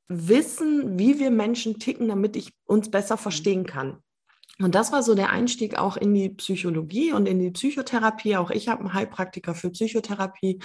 wissen, 0.10 0.98
wie 1.00 1.20
wir 1.20 1.32
Menschen 1.32 1.80
ticken, 1.80 2.10
damit 2.10 2.36
ich 2.36 2.54
uns 2.66 2.92
besser 2.92 3.16
mhm. 3.16 3.20
verstehen 3.20 3.66
kann. 3.66 4.04
Und 4.62 4.76
das 4.76 4.92
war 4.92 5.04
so 5.04 5.16
der 5.16 5.30
Einstieg 5.30 5.78
auch 5.78 5.96
in 5.96 6.14
die 6.14 6.30
Psychologie 6.30 7.14
und 7.14 7.28
in 7.28 7.40
die 7.40 7.52
Psychotherapie. 7.52 8.36
Auch 8.36 8.52
ich 8.52 8.68
habe 8.68 8.82
einen 8.82 8.94
Heilpraktiker 8.94 9.56
für 9.56 9.70
Psychotherapie. 9.70 10.60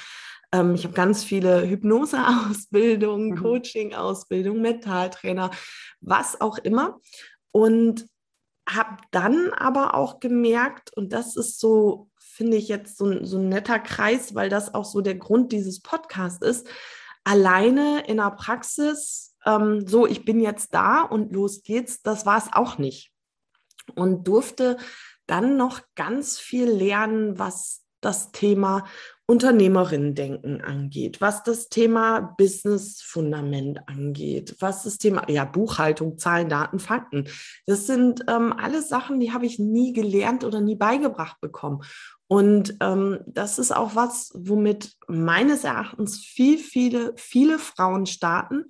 Ähm, 0.51 0.75
ich 0.75 0.85
habe 0.85 0.95
ganz 0.95 1.23
viele 1.23 1.69
Hypnoseausbildungen, 1.69 3.31
mhm. 3.31 3.37
Coaching-Ausbildungen, 3.37 4.63
Mentaltrainer, 4.63 5.51
was 6.01 6.41
auch 6.41 6.59
immer. 6.59 6.99
Und 7.53 8.09
habe 8.69 8.97
dann 9.11 9.53
aber 9.53 9.95
auch 9.95 10.21
gemerkt, 10.21 10.91
und 10.97 11.13
das 11.13 11.37
ist 11.37 11.61
so, 11.61 12.09
finde 12.19 12.57
ich 12.57 12.67
jetzt 12.69 12.97
so, 12.97 13.25
so 13.25 13.39
ein 13.39 13.51
netter 13.51 13.79
Kreis, 13.79 14.35
weil 14.35 14.49
das 14.49 14.75
auch 14.75 14.87
so 14.87 15.03
der 15.03 15.17
Grund 15.17 15.53
dieses 15.53 15.81
Podcasts 15.81 16.45
ist, 16.45 16.67
alleine 17.25 18.07
in 18.07 18.17
der 18.17 18.31
Praxis 18.31 19.34
ähm, 19.47 19.87
so, 19.87 20.07
ich 20.07 20.25
bin 20.25 20.41
jetzt 20.41 20.75
da 20.75 21.03
und 21.03 21.33
los 21.33 21.63
geht's, 21.63 22.03
das 22.03 22.27
war 22.27 22.39
es 22.39 22.53
auch 22.53 22.79
nicht. 22.79 23.13
Und 23.95 24.27
durfte 24.27 24.77
dann 25.27 25.57
noch 25.57 25.81
ganz 25.95 26.39
viel 26.39 26.69
lernen, 26.69 27.39
was 27.39 27.85
das 28.01 28.33
Thema 28.33 28.85
Unternehmerinnen-Denken 29.27 30.61
angeht, 30.61 31.23
was 31.23 31.43
das 31.43 31.71
Thema 31.71 32.35
Business-Fundament 32.37 33.89
angeht, 33.89 34.57
was 34.61 34.83
das 34.83 34.99
Thema 34.99 35.29
ja, 35.31 35.47
Buchhaltung, 35.47 36.19
Zahlen, 36.19 36.51
Daten, 36.51 36.79
Fakten. 36.79 37.27
Das 37.65 37.87
sind 37.87 38.23
ähm, 38.29 38.53
alles 38.53 38.91
Sachen, 38.91 39.21
die 39.21 39.33
habe 39.33 39.47
ich 39.47 39.59
nie 39.59 39.95
gelernt 39.95 40.45
oder 40.45 40.61
nie 40.61 40.77
beigebracht 40.77 41.41
bekommen. 41.41 41.83
Und 42.27 42.77
ähm, 42.81 43.21
das 43.27 43.59
ist 43.59 43.75
auch 43.75 43.95
was, 43.95 44.33
womit 44.35 44.95
meines 45.09 45.65
Erachtens 45.65 46.19
viel, 46.19 46.59
viele, 46.59 47.13
viele 47.17 47.59
Frauen 47.59 48.07
starten 48.07 48.65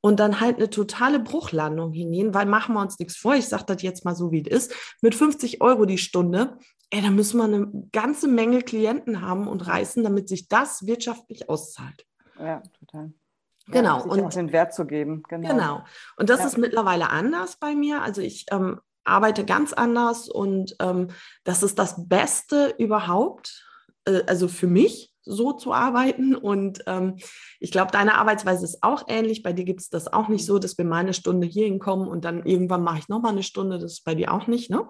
und 0.00 0.20
dann 0.20 0.40
halt 0.40 0.56
eine 0.56 0.70
totale 0.70 1.20
Bruchlandung 1.20 1.92
hingehen, 1.92 2.32
weil 2.32 2.46
machen 2.46 2.74
wir 2.74 2.80
uns 2.80 2.98
nichts 2.98 3.16
vor, 3.16 3.34
ich 3.34 3.46
sage 3.46 3.64
das 3.66 3.82
jetzt 3.82 4.04
mal 4.04 4.14
so, 4.14 4.32
wie 4.32 4.42
es 4.42 4.68
ist, 4.68 4.74
mit 5.02 5.14
50 5.14 5.60
Euro 5.60 5.84
die 5.84 5.98
Stunde, 5.98 6.58
ey, 6.90 7.02
da 7.02 7.10
müssen 7.10 7.38
wir 7.38 7.44
eine 7.44 7.88
ganze 7.92 8.26
Menge 8.26 8.62
Klienten 8.62 9.20
haben 9.20 9.48
und 9.48 9.66
reißen, 9.66 10.02
damit 10.02 10.28
sich 10.28 10.48
das 10.48 10.86
wirtschaftlich 10.86 11.48
auszahlt. 11.50 12.06
Ja, 12.38 12.62
total. 12.78 13.12
Genau. 13.66 13.98
Ja, 13.98 14.04
und 14.04 14.34
den 14.34 14.52
Wert 14.52 14.74
zu 14.74 14.86
geben. 14.86 15.22
Genau. 15.28 15.48
genau. 15.48 15.84
Und 16.16 16.30
das 16.30 16.40
ja. 16.40 16.46
ist 16.46 16.58
mittlerweile 16.58 17.10
anders 17.10 17.56
bei 17.56 17.74
mir. 17.74 18.02
Also 18.02 18.20
ich 18.20 18.46
ähm, 18.50 18.80
arbeite 19.04 19.44
ganz 19.44 19.72
anders 19.72 20.28
und 20.28 20.76
ähm, 20.80 21.08
das 21.44 21.62
ist 21.62 21.78
das 21.78 22.08
Beste 22.08 22.74
überhaupt, 22.78 23.66
äh, 24.06 24.22
also 24.26 24.48
für 24.48 24.66
mich 24.66 25.14
so 25.24 25.52
zu 25.52 25.72
arbeiten. 25.72 26.34
Und 26.34 26.82
ähm, 26.86 27.16
ich 27.60 27.70
glaube, 27.70 27.92
deine 27.92 28.16
Arbeitsweise 28.16 28.64
ist 28.64 28.82
auch 28.82 29.04
ähnlich. 29.08 29.42
Bei 29.42 29.52
dir 29.52 29.64
gibt 29.64 29.80
es 29.80 29.90
das 29.90 30.12
auch 30.12 30.28
nicht 30.28 30.44
so, 30.44 30.58
dass 30.58 30.78
wir 30.78 30.84
mal 30.84 30.98
eine 30.98 31.14
Stunde 31.14 31.46
hier 31.46 31.66
hinkommen 31.66 32.08
und 32.08 32.24
dann 32.24 32.44
irgendwann 32.44 32.82
mache 32.82 32.98
ich 32.98 33.08
nochmal 33.08 33.32
eine 33.32 33.42
Stunde. 33.42 33.78
Das 33.78 33.92
ist 33.92 34.04
bei 34.04 34.14
dir 34.14 34.32
auch 34.32 34.46
nicht, 34.46 34.70
ne? 34.70 34.86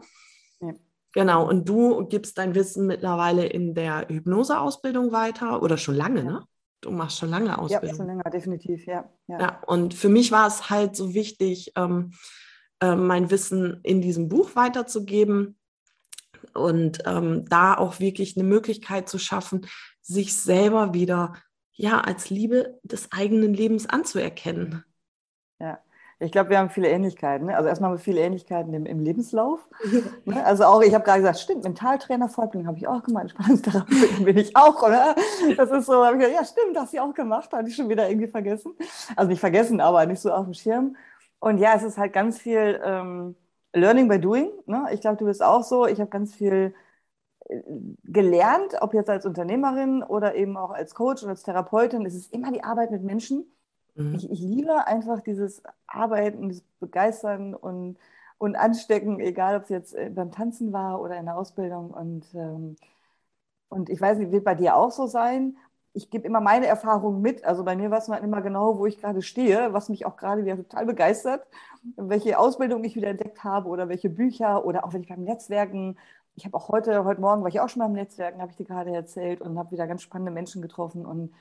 Ja. 0.60 0.72
Genau, 1.12 1.48
und 1.48 1.68
du 1.68 2.06
gibst 2.06 2.38
dein 2.38 2.56
Wissen 2.56 2.86
mittlerweile 2.86 3.46
in 3.46 3.74
der 3.74 4.08
Hypnoseausbildung 4.08 5.12
weiter 5.12 5.62
oder 5.62 5.76
schon 5.78 5.94
lange, 5.94 6.24
ne? 6.24 6.44
Du 6.80 6.90
machst 6.90 7.18
schon 7.18 7.30
lange 7.30 7.56
Ausbildung. 7.56 7.90
Ja, 7.90 7.96
schon 7.96 8.06
länger, 8.08 8.30
definitiv, 8.30 8.86
ja. 8.86 9.08
Ja, 9.28 9.40
ja 9.40 9.62
und 9.66 9.94
für 9.94 10.08
mich 10.08 10.32
war 10.32 10.48
es 10.48 10.68
halt 10.70 10.96
so 10.96 11.14
wichtig, 11.14 11.72
ähm, 11.76 12.12
äh, 12.84 12.96
mein 12.96 13.30
Wissen 13.30 13.80
in 13.82 14.02
diesem 14.02 14.28
Buch 14.28 14.54
weiterzugeben 14.56 15.56
und 16.52 16.98
ähm, 17.06 17.46
da 17.48 17.74
auch 17.74 17.98
wirklich 17.98 18.36
eine 18.36 18.46
Möglichkeit 18.46 19.08
zu 19.08 19.18
schaffen, 19.18 19.66
sich 20.02 20.36
selber 20.36 20.92
wieder 20.92 21.34
ja 21.72 22.00
als 22.00 22.30
Liebe 22.30 22.78
des 22.82 23.10
eigenen 23.10 23.54
Lebens 23.54 23.88
anzuerkennen. 23.88 24.84
Ja, 25.58 25.78
Ich 26.18 26.30
glaube, 26.30 26.50
wir 26.50 26.58
haben 26.58 26.68
viele 26.68 26.88
Ähnlichkeiten. 26.88 27.46
Ne? 27.46 27.56
Also 27.56 27.68
erstmal 27.68 27.90
haben 27.90 27.96
wir 27.96 28.02
viele 28.02 28.20
Ähnlichkeiten 28.20 28.74
im, 28.74 28.86
im 28.86 29.00
Lebenslauf. 29.00 29.60
Ne? 30.26 30.44
Also 30.44 30.64
auch, 30.64 30.82
ich 30.82 30.94
habe 30.94 31.04
gerade 31.04 31.20
gesagt, 31.20 31.38
stimmt, 31.38 31.64
Mentaltrainer, 31.64 32.28
Fortbildung 32.28 32.66
habe 32.68 32.78
ich 32.78 32.86
auch 32.86 33.02
gemacht, 33.02 33.24
Entspannungstherapeutin 33.24 34.24
bin 34.24 34.38
ich 34.38 34.56
auch, 34.56 34.82
oder? 34.82 35.14
Das 35.56 35.70
ist 35.70 35.86
so, 35.86 36.04
habe 36.04 36.16
ich 36.16 36.22
gedacht, 36.22 36.40
ja 36.40 36.44
stimmt, 36.46 36.76
das 36.76 36.84
hast 36.84 36.94
du 36.94 37.02
auch 37.02 37.14
gemacht, 37.14 37.52
hatte 37.52 37.68
ich 37.68 37.76
schon 37.76 37.88
wieder 37.88 38.08
irgendwie 38.08 38.28
vergessen. 38.28 38.74
Also 39.16 39.30
nicht 39.30 39.40
vergessen, 39.40 39.80
aber 39.80 40.06
nicht 40.06 40.20
so 40.20 40.30
auf 40.32 40.44
dem 40.44 40.54
Schirm. 40.54 40.96
Und 41.44 41.58
ja, 41.58 41.74
es 41.74 41.82
ist 41.82 41.98
halt 41.98 42.14
ganz 42.14 42.38
viel 42.38 42.80
ähm, 42.82 43.36
Learning 43.74 44.08
by 44.08 44.18
Doing. 44.18 44.50
Ne? 44.64 44.88
Ich 44.94 45.02
glaube, 45.02 45.18
du 45.18 45.26
bist 45.26 45.42
auch 45.42 45.62
so. 45.62 45.86
Ich 45.86 46.00
habe 46.00 46.08
ganz 46.08 46.34
viel 46.34 46.74
äh, 47.50 47.60
gelernt, 48.04 48.76
ob 48.80 48.94
jetzt 48.94 49.10
als 49.10 49.26
Unternehmerin 49.26 50.02
oder 50.02 50.36
eben 50.36 50.56
auch 50.56 50.70
als 50.70 50.94
Coach 50.94 51.22
und 51.22 51.28
als 51.28 51.42
Therapeutin. 51.42 52.06
Es 52.06 52.14
ist 52.14 52.32
immer 52.32 52.50
die 52.50 52.64
Arbeit 52.64 52.90
mit 52.92 53.02
Menschen. 53.02 53.44
Mhm. 53.94 54.14
Ich, 54.14 54.30
ich, 54.30 54.40
liebe 54.40 54.86
einfach 54.86 55.20
dieses 55.20 55.62
Arbeiten, 55.86 56.48
dieses 56.48 56.64
Begeistern 56.80 57.54
und, 57.54 57.98
und 58.38 58.56
Anstecken, 58.56 59.20
egal 59.20 59.58
ob 59.58 59.64
es 59.64 59.68
jetzt 59.68 59.94
äh, 59.94 60.08
beim 60.08 60.32
Tanzen 60.32 60.72
war 60.72 60.98
oder 61.02 61.18
in 61.18 61.26
der 61.26 61.36
Ausbildung. 61.36 61.90
Und, 61.90 62.24
ähm, 62.34 62.76
und 63.68 63.90
ich 63.90 64.00
weiß 64.00 64.16
nicht, 64.16 64.32
wird 64.32 64.44
bei 64.44 64.54
dir 64.54 64.76
auch 64.76 64.92
so 64.92 65.06
sein? 65.06 65.58
Ich 65.94 66.10
gebe 66.10 66.26
immer 66.26 66.40
meine 66.40 66.66
Erfahrungen 66.66 67.22
mit. 67.22 67.44
Also 67.44 67.64
bei 67.64 67.76
mir 67.76 67.90
weiß 67.90 68.08
man 68.08 68.22
immer 68.22 68.42
genau, 68.42 68.78
wo 68.78 68.86
ich 68.86 69.00
gerade 69.00 69.22
stehe, 69.22 69.72
was 69.72 69.88
mich 69.88 70.04
auch 70.04 70.16
gerade 70.16 70.44
wieder 70.44 70.56
total 70.56 70.86
begeistert, 70.86 71.46
welche 71.96 72.38
Ausbildung 72.38 72.84
ich 72.84 72.96
wieder 72.96 73.08
entdeckt 73.08 73.42
habe 73.44 73.68
oder 73.68 73.88
welche 73.88 74.10
Bücher 74.10 74.64
oder 74.64 74.84
auch 74.84 74.92
wenn 74.92 75.02
ich 75.02 75.08
beim 75.08 75.24
Netzwerken 75.24 75.96
ich 76.36 76.44
habe 76.44 76.56
auch 76.56 76.68
heute, 76.68 77.04
heute 77.04 77.20
Morgen 77.20 77.42
war 77.42 77.48
ich 77.48 77.60
auch 77.60 77.68
schon 77.68 77.80
mal 77.80 77.86
im 77.86 77.92
Netzwerken, 77.92 78.40
habe 78.40 78.50
ich 78.50 78.56
dir 78.56 78.66
gerade 78.66 78.90
erzählt 78.92 79.40
und 79.40 79.58
habe 79.58 79.70
wieder 79.70 79.86
ganz 79.86 80.02
spannende 80.02 80.32
Menschen 80.32 80.62
getroffen. 80.62 81.06
Und 81.06 81.32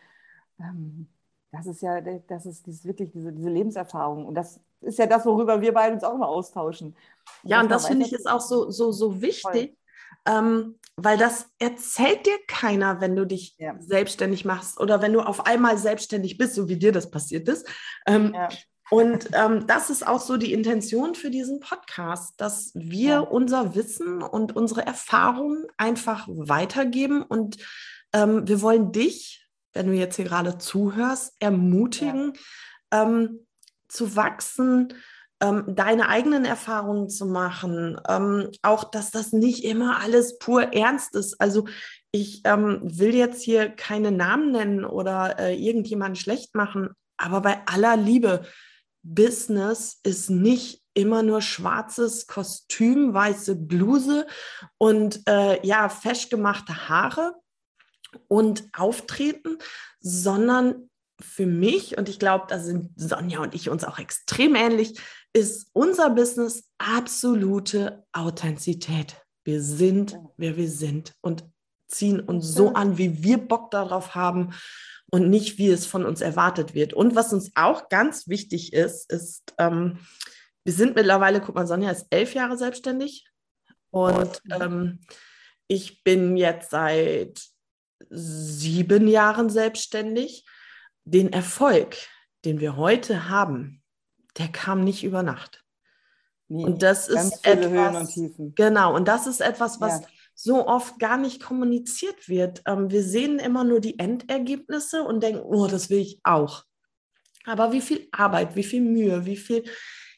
ähm, 0.60 1.08
das 1.52 1.66
ist 1.66 1.82
ja, 1.82 2.00
das 2.02 2.46
ist 2.46 2.66
dieses, 2.68 2.86
wirklich 2.86 3.12
diese, 3.12 3.32
diese 3.32 3.50
Lebenserfahrung. 3.50 4.26
Und 4.26 4.36
das 4.36 4.60
ist 4.82 5.00
ja 5.00 5.08
das, 5.08 5.26
worüber 5.26 5.62
wir 5.62 5.74
beide 5.74 5.96
uns 5.96 6.04
auch 6.04 6.14
immer 6.14 6.28
austauschen. 6.28 6.96
Ja, 7.44 7.62
und 7.62 7.72
das 7.72 7.88
finde 7.88 8.06
ich 8.06 8.14
ist 8.14 8.30
auch 8.30 8.42
so, 8.42 8.70
so, 8.70 8.92
so 8.92 9.22
wichtig, 9.22 9.78
ähm, 10.26 10.76
weil 10.96 11.18
das 11.18 11.48
erzählt 11.60 12.26
dir 12.26 12.38
keiner, 12.48 13.02
wenn 13.02 13.16
du 13.16 13.26
dich 13.26 13.56
ja. 13.58 13.76
selbstständig 13.80 14.46
machst 14.46 14.80
oder 14.80 15.02
wenn 15.02 15.14
du 15.14 15.22
auf 15.22 15.46
einmal 15.46 15.78
selbstständig 15.78 16.38
bist, 16.38 16.56
so 16.56 16.70
wie 16.70 16.78
dir 16.78 16.92
das 16.92 17.10
passiert 17.10 17.48
ist. 17.50 17.68
Ähm, 18.06 18.34
ja. 18.34 18.50
Und 18.90 19.30
ähm, 19.34 19.66
das 19.66 19.90
ist 19.90 20.06
auch 20.06 20.22
so 20.22 20.38
die 20.38 20.54
Intention 20.54 21.16
für 21.16 21.32
diesen 21.32 21.60
Podcast, 21.60 22.40
dass 22.40 22.72
wir 22.76 23.10
ja. 23.10 23.20
unser 23.20 23.76
Wissen 23.76 24.22
und 24.22 24.56
unsere 24.56 24.86
Erfahrungen 24.86 25.66
einfach 25.78 26.28
weitergeben. 26.30 27.24
Und 27.24 27.58
ähm, 28.14 28.48
wir 28.48 28.62
wollen 28.62 28.92
dich 28.92 29.44
wenn 29.74 29.88
du 29.88 29.94
jetzt 29.94 30.16
hier 30.16 30.26
gerade 30.26 30.58
zuhörst, 30.58 31.36
ermutigen, 31.40 32.34
ähm, 32.92 33.46
zu 33.88 34.16
wachsen, 34.16 34.94
ähm, 35.44 35.64
deine 35.68 36.08
eigenen 36.08 36.46
Erfahrungen 36.46 37.10
zu 37.10 37.26
machen, 37.26 38.00
ähm, 38.08 38.50
auch 38.62 38.86
dass 38.86 39.12
das 39.12 39.34
nicht 39.34 39.66
immer 39.66 40.00
alles 40.00 40.40
pur 40.40 40.74
ernst 40.74 41.16
ist. 41.16 41.40
Also 41.42 41.68
ich 42.12 42.42
ähm, 42.46 42.80
will 42.82 43.14
jetzt 43.14 43.44
hier 43.44 43.70
keine 43.70 44.12
Namen 44.12 44.52
nennen 44.52 44.86
oder 44.86 45.38
äh, 45.40 45.56
irgendjemanden 45.56 46.16
schlecht 46.16 46.56
machen, 46.56 46.92
aber 47.18 47.42
bei 47.42 47.62
aller 47.66 47.98
Liebe, 47.98 48.46
Business 49.06 50.00
ist 50.04 50.30
nicht 50.30 50.82
immer 50.94 51.24
nur 51.24 51.42
schwarzes 51.42 52.26
Kostüm, 52.26 53.14
weiße 53.14 53.56
Bluse 53.58 54.26
und 54.78 55.22
äh, 55.28 55.66
ja, 55.68 55.90
fesch 55.90 56.30
gemachte 56.30 56.88
Haare 56.88 57.34
und 58.30 58.70
auftreten, 58.72 59.58
sondern 60.00 60.90
für 61.22 61.46
mich, 61.46 61.98
und 61.98 62.10
ich 62.10 62.20
glaube, 62.20 62.46
da 62.48 62.60
sind 62.60 62.92
Sonja 62.96 63.40
und 63.40 63.56
ich 63.56 63.70
uns 63.70 63.84
auch 63.84 64.00
extrem 64.00 64.56
ähnlich, 64.56 65.00
ist 65.34 65.70
unser 65.74 66.10
Business 66.10 66.70
absolute 66.78 68.06
Authentizität. 68.12 69.18
Wir 69.44 69.62
sind, 69.62 70.18
wer 70.38 70.58
wir 70.58 70.70
sind 70.70 71.14
und 71.22 71.44
ziehen 71.88 72.20
uns 72.20 72.48
so 72.48 72.74
an, 72.74 72.98
wie 72.98 73.24
wir 73.24 73.38
Bock 73.38 73.72
darauf 73.72 74.16
haben 74.16 74.54
und 75.12 75.30
nicht, 75.30 75.58
wie 75.58 75.70
es 75.70 75.86
von 75.86 76.06
uns 76.06 76.22
erwartet 76.22 76.74
wird. 76.74 76.94
Und 76.94 77.16
was 77.16 77.34
uns 77.34 77.52
auch 77.56 77.90
ganz 77.90 78.28
wichtig 78.28 78.74
ist, 78.74 79.12
ist, 79.12 79.54
ähm, 79.60 80.00
wir 80.64 80.74
sind 80.74 80.96
mittlerweile, 80.96 81.42
guck 81.42 81.56
mal, 81.56 81.68
Sonja 81.68 81.92
ist 81.92 82.08
elf 82.10 82.34
Jahre 82.34 82.58
selbstständig 82.58 83.28
und 83.92 84.42
ähm, 84.50 85.02
ich 85.68 86.04
bin 86.04 86.36
jetzt 86.38 86.72
seit 86.72 87.42
sieben 88.10 89.08
Jahren 89.08 89.50
selbstständig. 89.50 90.46
Den 91.06 91.34
Erfolg, 91.34 91.98
den 92.46 92.60
wir 92.60 92.78
heute 92.78 93.30
haben, 93.30 93.82
der 94.38 94.48
kam 94.48 94.84
nicht 94.84 95.04
über 95.04 95.24
Nacht. 95.24 95.64
Nee, 96.48 96.66
und 96.66 96.84
das 96.84 97.08
ist 97.08 97.46
etwas, 97.46 98.20
genau, 98.56 98.96
und 98.96 99.08
das 99.08 99.28
ist 99.28 99.42
etwas, 99.42 99.80
was 99.80 100.02
ja. 100.02 100.08
so 100.36 100.68
oft 100.68 101.00
gar 101.00 101.18
nicht 101.18 101.42
kommuniziert 101.42 102.28
wird. 102.28 102.62
Ähm, 102.68 102.92
wir 102.92 103.04
sehen 103.04 103.40
immer 103.40 103.64
nur 103.64 103.80
die 103.80 103.98
Endergebnisse 103.98 105.04
und 105.04 105.24
denken, 105.24 105.42
oh, 105.42 105.68
das 105.68 105.90
will 105.90 106.00
ich 106.00 106.20
auch. 106.24 106.66
Aber 107.46 107.72
wie 107.72 107.82
viel 107.82 108.08
Arbeit, 108.12 108.56
wie 108.56 108.64
viel 108.64 108.82
Mühe, 108.82 109.26
wie 109.26 109.38
viel 109.38 109.64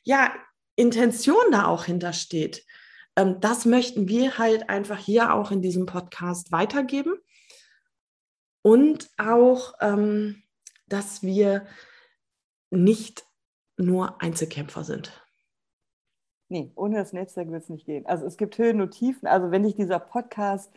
ja, 0.04 0.34
Intention 0.76 1.52
da 1.52 1.66
auch 1.68 1.86
hintersteht, 1.86 2.66
ähm, 3.16 3.40
das 3.40 3.66
möchten 3.66 4.08
wir 4.08 4.38
halt 4.38 4.70
einfach 4.70 5.00
hier 5.00 5.34
auch 5.34 5.52
in 5.52 5.62
diesem 5.62 5.86
Podcast 5.86 6.52
weitergeben 6.52 7.16
und 8.62 9.10
auch, 9.18 9.74
ähm, 9.80 10.42
dass 10.88 11.24
wir 11.24 11.66
nicht 12.70 13.26
nur 13.78 14.22
Einzelkämpfer 14.22 14.84
sind. 14.84 15.26
Nee, 16.48 16.72
ohne 16.76 16.98
das 16.98 17.14
Netzwerk 17.14 17.50
wird 17.50 17.64
es 17.64 17.70
nicht 17.70 17.86
gehen. 17.86 18.06
Also 18.06 18.26
es 18.26 18.38
gibt 18.38 18.58
Höhen 18.58 18.82
und 18.82 18.92
Tiefen. 18.92 19.28
Also 19.28 19.52
wenn 19.52 19.64
dich 19.64 19.76
dieser 19.76 20.00
Podcast 20.00 20.72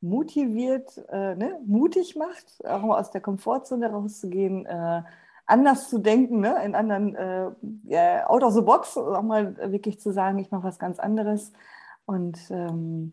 motiviert, 0.00 0.96
äh, 1.10 1.34
ne, 1.34 1.58
mutig 1.66 2.14
macht, 2.14 2.64
auch 2.64 2.82
mal 2.82 3.00
aus 3.00 3.10
der 3.10 3.20
Komfortzone 3.20 3.90
rauszugehen, 3.90 4.64
äh, 4.66 5.02
anders 5.46 5.90
zu 5.90 5.98
denken, 5.98 6.40
ne, 6.40 6.64
in 6.64 6.74
anderen, 6.76 7.16
äh, 7.16 7.50
yeah, 7.84 8.30
out 8.30 8.44
of 8.44 8.54
the 8.54 8.60
box, 8.60 8.96
auch 8.96 9.22
mal 9.22 9.56
wirklich 9.72 9.98
zu 9.98 10.12
sagen, 10.12 10.38
ich 10.38 10.50
mache 10.52 10.62
was 10.62 10.78
ganz 10.78 11.00
anderes. 11.00 11.52
Und 12.06 12.38
ähm, 12.50 13.12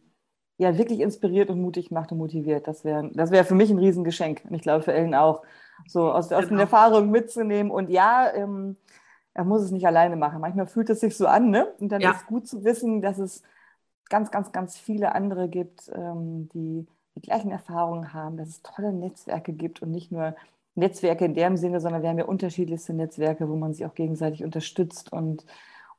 ja 0.58 0.78
wirklich 0.78 1.00
inspiriert 1.00 1.50
und 1.50 1.62
mutig 1.62 1.92
macht 1.92 2.12
und 2.12 2.18
motiviert. 2.18 2.68
Das 2.68 2.84
wäre 2.86 3.10
das 3.14 3.32
wär 3.32 3.46
für 3.46 3.56
mich 3.56 3.70
ein 3.70 3.80
Riesengeschenk. 3.80 4.44
Und 4.46 4.56
ich 4.56 4.62
glaube 4.62 4.84
für 4.84 4.94
Ellen 4.94 5.16
auch, 5.16 5.44
so 5.88 6.12
aus, 6.12 6.32
aus 6.32 6.42
genau. 6.42 6.50
den 6.50 6.60
Erfahrungen 6.60 7.12
mitzunehmen. 7.12 7.72
Und 7.72 7.90
ja, 7.90 8.32
ähm, 8.34 8.78
er 9.34 9.44
muss 9.44 9.62
es 9.62 9.72
nicht 9.72 9.86
alleine 9.86 10.16
machen. 10.16 10.42
Manchmal 10.42 10.68
fühlt 10.68 10.90
es 10.90 11.02
sich 11.02 11.16
so 11.18 11.28
an, 11.28 11.50
ne? 11.50 11.68
Und 11.80 11.92
dann 11.92 12.02
ja. 12.02 12.12
ist 12.12 12.26
gut 12.28 12.48
zu 12.48 12.64
wissen, 12.64 13.02
dass 13.02 13.18
es 13.18 13.44
ganz, 14.10 14.32
ganz, 14.32 14.52
ganz 14.52 14.78
viele 14.78 15.14
andere 15.14 15.50
gibt, 15.50 15.92
ähm, 15.94 16.50
die 16.54 16.88
die 17.16 17.22
gleichen 17.22 17.52
Erfahrungen 17.52 18.14
haben, 18.14 18.38
dass 18.38 18.50
es 18.50 18.62
tolle 18.62 18.92
Netzwerke 18.92 19.54
gibt 19.54 19.82
und 19.82 19.92
nicht 19.92 20.12
nur 20.12 20.36
Netzwerke 20.76 21.26
in 21.26 21.34
dem 21.34 21.56
Sinne, 21.56 21.80
sondern 21.80 22.02
wir 22.02 22.10
haben 22.10 22.20
ja 22.20 22.26
unterschiedlichste 22.26 22.94
Netzwerke, 22.94 23.50
wo 23.50 23.56
man 23.56 23.74
sich 23.74 23.86
auch 23.86 23.96
gegenseitig 23.96 24.44
unterstützt 24.44 25.14
und, 25.14 25.46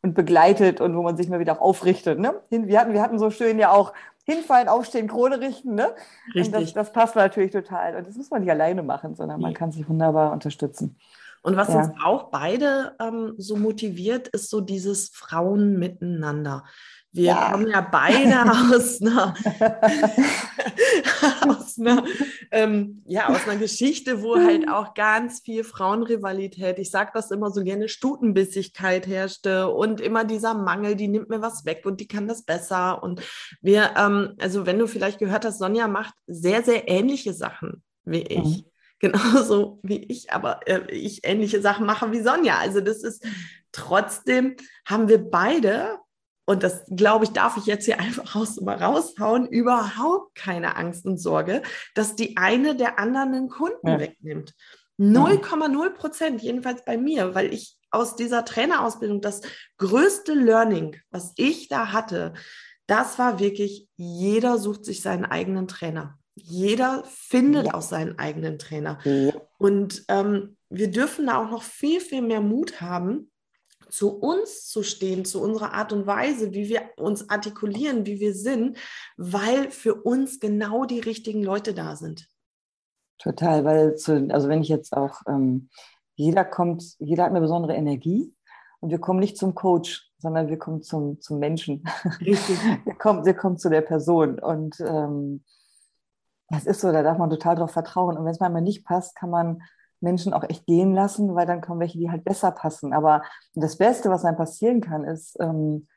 und 0.02 0.14
begleitet 0.14 0.80
und 0.80 0.94
wo 0.94 1.02
man 1.02 1.16
sich 1.16 1.28
mal 1.28 1.40
wieder 1.40 1.54
auch 1.54 1.62
aufrichtet. 1.62 2.18
Ne? 2.18 2.34
Wir, 2.50 2.80
hatten, 2.80 2.92
wir 2.92 3.00
hatten 3.00 3.18
so 3.18 3.30
schön 3.30 3.58
ja 3.58 3.72
auch 3.72 3.94
hinfallen, 4.26 4.68
aufstehen, 4.68 5.08
Krone 5.08 5.40
richten. 5.40 5.74
Ne? 5.74 5.94
Richtig. 6.34 6.74
Das, 6.74 6.74
das 6.74 6.92
passt 6.92 7.16
natürlich 7.16 7.52
total. 7.52 7.96
Und 7.96 8.06
das 8.06 8.16
muss 8.16 8.30
man 8.30 8.42
nicht 8.42 8.50
alleine 8.50 8.82
machen, 8.82 9.14
sondern 9.14 9.40
man 9.40 9.54
kann 9.54 9.72
sich 9.72 9.88
wunderbar 9.88 10.32
unterstützen. 10.32 10.98
Und 11.42 11.56
was 11.56 11.68
ja. 11.68 11.78
uns 11.78 11.90
auch 12.04 12.24
beide 12.24 12.96
ähm, 13.00 13.34
so 13.38 13.56
motiviert, 13.56 14.26
ist 14.28 14.50
so 14.50 14.60
dieses 14.60 15.10
Frauen 15.10 15.78
miteinander. 15.78 16.64
Wir 17.16 17.24
ja. 17.24 17.50
kommen 17.50 17.68
ja 17.68 17.80
beide 17.80 18.42
aus 18.42 19.00
einer, 19.00 19.34
aus, 21.48 21.78
einer 21.78 22.04
ähm, 22.50 23.02
ja, 23.06 23.28
aus 23.28 23.48
einer 23.48 23.58
Geschichte, 23.58 24.22
wo 24.22 24.36
halt 24.36 24.68
auch 24.68 24.92
ganz 24.94 25.40
viel 25.40 25.64
Frauenrivalität, 25.64 26.78
ich 26.78 26.90
sage 26.90 27.10
das 27.14 27.30
immer 27.30 27.50
so 27.50 27.64
gerne, 27.64 27.88
Stutenbissigkeit 27.88 29.06
herrschte 29.06 29.68
und 29.68 30.00
immer 30.00 30.24
dieser 30.24 30.52
Mangel, 30.54 30.94
die 30.94 31.08
nimmt 31.08 31.30
mir 31.30 31.40
was 31.40 31.64
weg 31.64 31.82
und 31.86 32.00
die 32.00 32.08
kann 32.08 32.28
das 32.28 32.42
besser. 32.42 33.02
Und 33.02 33.22
wir, 33.62 33.94
ähm, 33.96 34.34
also 34.38 34.66
wenn 34.66 34.78
du 34.78 34.86
vielleicht 34.86 35.18
gehört 35.18 35.46
hast, 35.46 35.58
Sonja 35.58 35.88
macht 35.88 36.14
sehr, 36.26 36.62
sehr 36.62 36.88
ähnliche 36.88 37.32
Sachen 37.32 37.82
wie 38.04 38.22
ich. 38.22 38.64
Mhm 38.64 38.64
genauso 38.98 39.78
wie 39.82 40.04
ich, 40.04 40.32
aber 40.32 40.60
äh, 40.66 40.90
ich 40.90 41.20
ähnliche 41.24 41.60
Sachen 41.60 41.84
mache 41.84 42.12
wie 42.12 42.22
Sonja. 42.22 42.58
Also 42.58 42.80
das 42.80 43.02
ist 43.02 43.22
trotzdem, 43.70 44.56
haben 44.86 45.08
wir 45.08 45.18
beide 45.18 45.98
und 46.46 46.62
das 46.62 46.84
glaube 46.88 47.24
ich, 47.24 47.32
darf 47.32 47.56
ich 47.56 47.66
jetzt 47.66 47.84
hier 47.84 48.00
einfach 48.00 48.34
raus, 48.34 48.60
mal 48.60 48.76
raushauen, 48.76 49.46
überhaupt 49.46 50.34
keine 50.34 50.76
Angst 50.76 51.04
und 51.04 51.18
Sorge, 51.18 51.62
dass 51.94 52.14
die 52.14 52.36
eine 52.36 52.76
der 52.76 52.98
anderen 52.98 53.34
einen 53.34 53.48
Kunden 53.48 53.88
ja. 53.88 53.98
wegnimmt. 53.98 54.54
0,0 54.98 55.90
Prozent, 55.90 56.42
jedenfalls 56.42 56.84
bei 56.84 56.96
mir, 56.96 57.34
weil 57.34 57.52
ich 57.52 57.76
aus 57.90 58.16
dieser 58.16 58.44
Trainerausbildung 58.44 59.20
das 59.20 59.42
größte 59.78 60.32
Learning, 60.32 60.96
was 61.10 61.32
ich 61.36 61.68
da 61.68 61.92
hatte, 61.92 62.32
das 62.86 63.18
war 63.18 63.38
wirklich, 63.38 63.88
jeder 63.96 64.58
sucht 64.58 64.84
sich 64.84 65.02
seinen 65.02 65.24
eigenen 65.24 65.68
Trainer. 65.68 66.18
Jeder 66.34 67.02
findet 67.06 67.66
ja. 67.66 67.74
auch 67.74 67.82
seinen 67.82 68.18
eigenen 68.18 68.58
Trainer. 68.58 68.98
Ja. 69.04 69.32
Und 69.58 70.04
ähm, 70.08 70.56
wir 70.68 70.90
dürfen 70.90 71.26
da 71.26 71.42
auch 71.42 71.50
noch 71.50 71.62
viel, 71.62 72.00
viel 72.00 72.22
mehr 72.22 72.40
Mut 72.40 72.80
haben, 72.80 73.30
zu 73.88 74.16
uns 74.16 74.66
zu 74.66 74.82
stehen, 74.82 75.24
zu 75.24 75.40
unserer 75.40 75.72
Art 75.72 75.92
und 75.92 76.06
Weise, 76.06 76.52
wie 76.52 76.68
wir 76.68 76.82
uns 76.96 77.28
artikulieren, 77.30 78.06
wie 78.06 78.20
wir 78.20 78.34
sind, 78.34 78.78
weil 79.16 79.70
für 79.70 79.94
uns 79.94 80.40
genau 80.40 80.84
die 80.84 81.00
richtigen 81.00 81.42
Leute 81.42 81.74
da 81.74 81.96
sind. 81.96 82.28
Total, 83.18 83.64
weil 83.64 83.96
zu, 83.96 84.28
also 84.30 84.48
wenn 84.48 84.60
ich 84.60 84.68
jetzt 84.68 84.94
auch, 84.96 85.22
ähm, 85.28 85.68
jeder 86.14 86.44
kommt, 86.44 86.96
jeder 86.98 87.24
hat 87.24 87.30
eine 87.30 87.40
besondere 87.40 87.74
Energie 87.74 88.34
und 88.80 88.90
wir 88.90 88.98
kommen 88.98 89.20
nicht 89.20 89.38
zum 89.38 89.54
Coach, 89.54 90.10
sondern 90.18 90.48
wir 90.48 90.58
kommen 90.58 90.82
zum, 90.82 91.20
zum 91.20 91.38
Menschen. 91.38 91.84
Richtig. 92.20 92.58
wir, 92.84 92.94
kommen, 92.94 93.24
wir 93.24 93.34
kommen 93.34 93.58
zu 93.58 93.70
der 93.70 93.82
Person 93.82 94.38
und 94.38 94.80
ähm, 94.80 95.44
das 96.48 96.64
ist 96.64 96.80
so, 96.80 96.92
da 96.92 97.02
darf 97.02 97.18
man 97.18 97.30
total 97.30 97.56
drauf 97.56 97.72
vertrauen. 97.72 98.16
Und 98.16 98.24
wenn 98.24 98.30
es 98.30 98.40
manchmal 98.40 98.62
nicht 98.62 98.84
passt, 98.84 99.16
kann 99.16 99.30
man 99.30 99.62
Menschen 100.06 100.32
auch 100.32 100.44
echt 100.48 100.66
gehen 100.66 100.94
lassen, 100.94 101.34
weil 101.34 101.46
dann 101.46 101.60
kommen 101.60 101.80
welche, 101.80 101.98
die 101.98 102.10
halt 102.10 102.24
besser 102.24 102.52
passen. 102.52 102.92
Aber 102.92 103.22
das 103.54 103.76
Beste, 103.76 104.08
was 104.08 104.24
einem 104.24 104.36
passieren 104.36 104.80
kann, 104.80 105.04
ist, 105.04 105.36
ähm, 105.40 105.88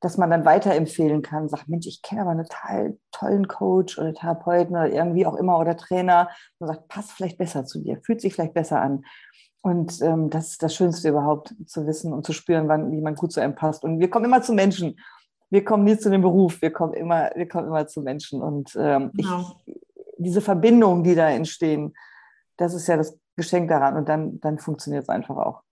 dass 0.00 0.16
man 0.16 0.30
dann 0.30 0.44
weiterempfehlen 0.44 1.22
kann, 1.22 1.48
sagt, 1.48 1.68
Mensch, 1.68 1.86
ich 1.86 2.02
kenne 2.02 2.22
aber 2.22 2.30
einen 2.30 2.44
total 2.44 2.96
tollen 3.10 3.48
Coach 3.48 3.98
oder 3.98 4.14
Therapeuten 4.14 4.74
oder 4.74 4.88
irgendwie 4.88 5.26
auch 5.26 5.34
immer 5.34 5.58
oder 5.58 5.76
Trainer 5.76 6.30
und 6.58 6.68
sagt, 6.68 6.88
passt 6.88 7.12
vielleicht 7.12 7.36
besser 7.36 7.64
zu 7.64 7.82
dir, 7.82 8.00
fühlt 8.02 8.20
sich 8.20 8.34
vielleicht 8.34 8.54
besser 8.54 8.80
an. 8.80 9.04
Und 9.60 10.00
ähm, 10.02 10.30
das 10.30 10.52
ist 10.52 10.62
das 10.62 10.74
Schönste 10.74 11.08
überhaupt, 11.08 11.54
zu 11.66 11.86
wissen 11.86 12.12
und 12.12 12.24
zu 12.24 12.32
spüren, 12.32 12.68
wann, 12.68 12.92
wie 12.92 13.00
man 13.00 13.16
gut 13.16 13.32
zu 13.32 13.40
einem 13.40 13.56
passt. 13.56 13.84
Und 13.84 13.98
wir 13.98 14.08
kommen 14.08 14.24
immer 14.24 14.40
zu 14.40 14.52
Menschen. 14.52 14.98
Wir 15.50 15.64
kommen 15.64 15.84
nie 15.84 15.98
zu 15.98 16.10
dem 16.10 16.22
Beruf, 16.22 16.62
wir 16.62 16.70
kommen 16.70 16.94
immer, 16.94 17.30
wir 17.34 17.48
kommen 17.48 17.66
immer 17.66 17.86
zu 17.86 18.02
Menschen. 18.02 18.40
Und 18.40 18.76
ähm, 18.78 19.10
genau. 19.14 19.56
ich, 19.66 19.80
diese 20.18 20.40
Verbindungen, 20.40 21.02
die 21.02 21.14
da 21.14 21.28
entstehen, 21.30 21.94
das 22.56 22.74
ist 22.74 22.86
ja 22.86 22.96
das 22.96 23.18
Geschenk 23.38 23.70
daran. 23.70 23.96
Und 23.96 24.08
dann, 24.08 24.38
dann 24.40 24.58
funktioniert 24.58 25.04
es 25.04 25.08
einfach 25.08 25.38
auch. 25.38 25.62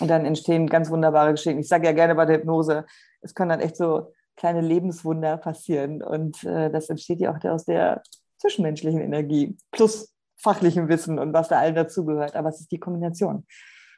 Und 0.00 0.08
dann 0.08 0.24
entstehen 0.24 0.66
ganz 0.66 0.88
wunderbare 0.88 1.32
Geschenke. 1.32 1.60
Ich 1.60 1.68
sage 1.68 1.86
ja 1.86 1.92
gerne 1.92 2.14
bei 2.14 2.24
der 2.24 2.38
Hypnose, 2.38 2.86
es 3.20 3.34
können 3.34 3.50
dann 3.50 3.60
echt 3.60 3.76
so 3.76 4.12
kleine 4.36 4.62
Lebenswunder 4.62 5.36
passieren. 5.36 6.02
Und 6.02 6.42
äh, 6.44 6.70
das 6.70 6.88
entsteht 6.88 7.20
ja 7.20 7.34
auch 7.34 7.44
aus 7.44 7.64
der 7.66 8.02
zwischenmenschlichen 8.38 9.00
Energie 9.00 9.56
plus 9.70 10.14
fachlichem 10.36 10.88
Wissen 10.88 11.18
und 11.18 11.32
was 11.32 11.48
da 11.48 11.58
allen 11.58 11.74
dazugehört. 11.74 12.36
Aber 12.36 12.48
es 12.48 12.60
ist 12.60 12.72
die 12.72 12.80
Kombination. 12.80 13.46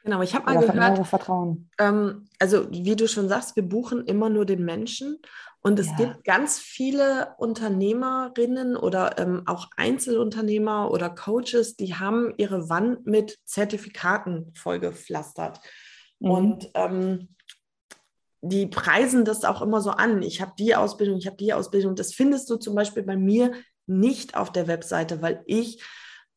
Genau, 0.03 0.21
ich 0.21 0.33
habe 0.33 0.45
mal 0.45 0.65
gehört, 0.65 1.07
Vertrauen. 1.07 1.69
Ähm, 1.77 2.25
also 2.39 2.71
wie 2.71 2.95
du 2.95 3.07
schon 3.07 3.27
sagst, 3.27 3.55
wir 3.55 3.63
buchen 3.63 4.05
immer 4.05 4.29
nur 4.29 4.45
den 4.45 4.63
Menschen 4.63 5.19
und 5.61 5.77
es 5.77 5.87
ja. 5.87 5.95
gibt 5.97 6.23
ganz 6.23 6.57
viele 6.57 7.35
Unternehmerinnen 7.37 8.77
oder 8.77 9.19
ähm, 9.19 9.43
auch 9.45 9.67
Einzelunternehmer 9.75 10.89
oder 10.89 11.09
Coaches, 11.09 11.75
die 11.75 11.95
haben 11.95 12.33
ihre 12.37 12.69
Wand 12.69 13.05
mit 13.05 13.37
Zertifikaten 13.43 14.53
vollgepflastert. 14.55 15.59
Mhm. 16.19 16.31
Und 16.31 16.69
ähm, 16.75 17.35
die 18.41 18.67
preisen 18.67 19.25
das 19.25 19.43
auch 19.43 19.61
immer 19.61 19.81
so 19.81 19.91
an. 19.91 20.21
Ich 20.21 20.41
habe 20.41 20.53
die 20.57 20.75
Ausbildung, 20.75 21.17
ich 21.17 21.27
habe 21.27 21.35
die 21.35 21.53
Ausbildung. 21.53 21.95
Das 21.95 22.13
findest 22.13 22.49
du 22.49 22.55
zum 22.55 22.73
Beispiel 22.73 23.03
bei 23.03 23.17
mir 23.17 23.51
nicht 23.85 24.37
auf 24.37 24.53
der 24.53 24.67
Webseite, 24.67 25.21
weil 25.21 25.43
ich 25.45 25.83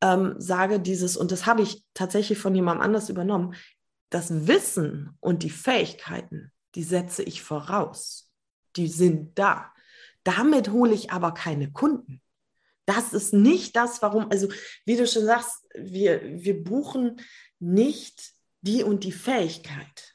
ähm, 0.02 0.34
sage 0.36 0.80
dieses, 0.80 1.16
und 1.16 1.32
das 1.32 1.46
habe 1.46 1.62
ich 1.62 1.82
tatsächlich 1.94 2.38
von 2.38 2.54
jemandem 2.54 2.84
anders 2.84 3.08
übernommen, 3.08 3.54
das 4.10 4.46
Wissen 4.46 5.16
und 5.20 5.42
die 5.42 5.50
Fähigkeiten, 5.50 6.52
die 6.74 6.82
setze 6.82 7.22
ich 7.22 7.42
voraus 7.42 8.32
die 8.76 8.88
sind 8.88 9.38
da. 9.38 9.72
Damit 10.24 10.70
hole 10.70 10.94
ich 10.94 11.10
aber 11.10 11.32
keine 11.34 11.72
Kunden. 11.72 12.20
Das 12.84 13.12
ist 13.12 13.32
nicht 13.32 13.76
das, 13.76 14.02
warum, 14.02 14.30
also 14.30 14.48
wie 14.84 14.96
du 14.96 15.06
schon 15.06 15.24
sagst, 15.24 15.64
wir, 15.74 16.20
wir 16.22 16.62
buchen 16.62 17.20
nicht 17.58 18.32
die 18.60 18.82
und 18.82 19.04
die 19.04 19.12
Fähigkeit. 19.12 20.11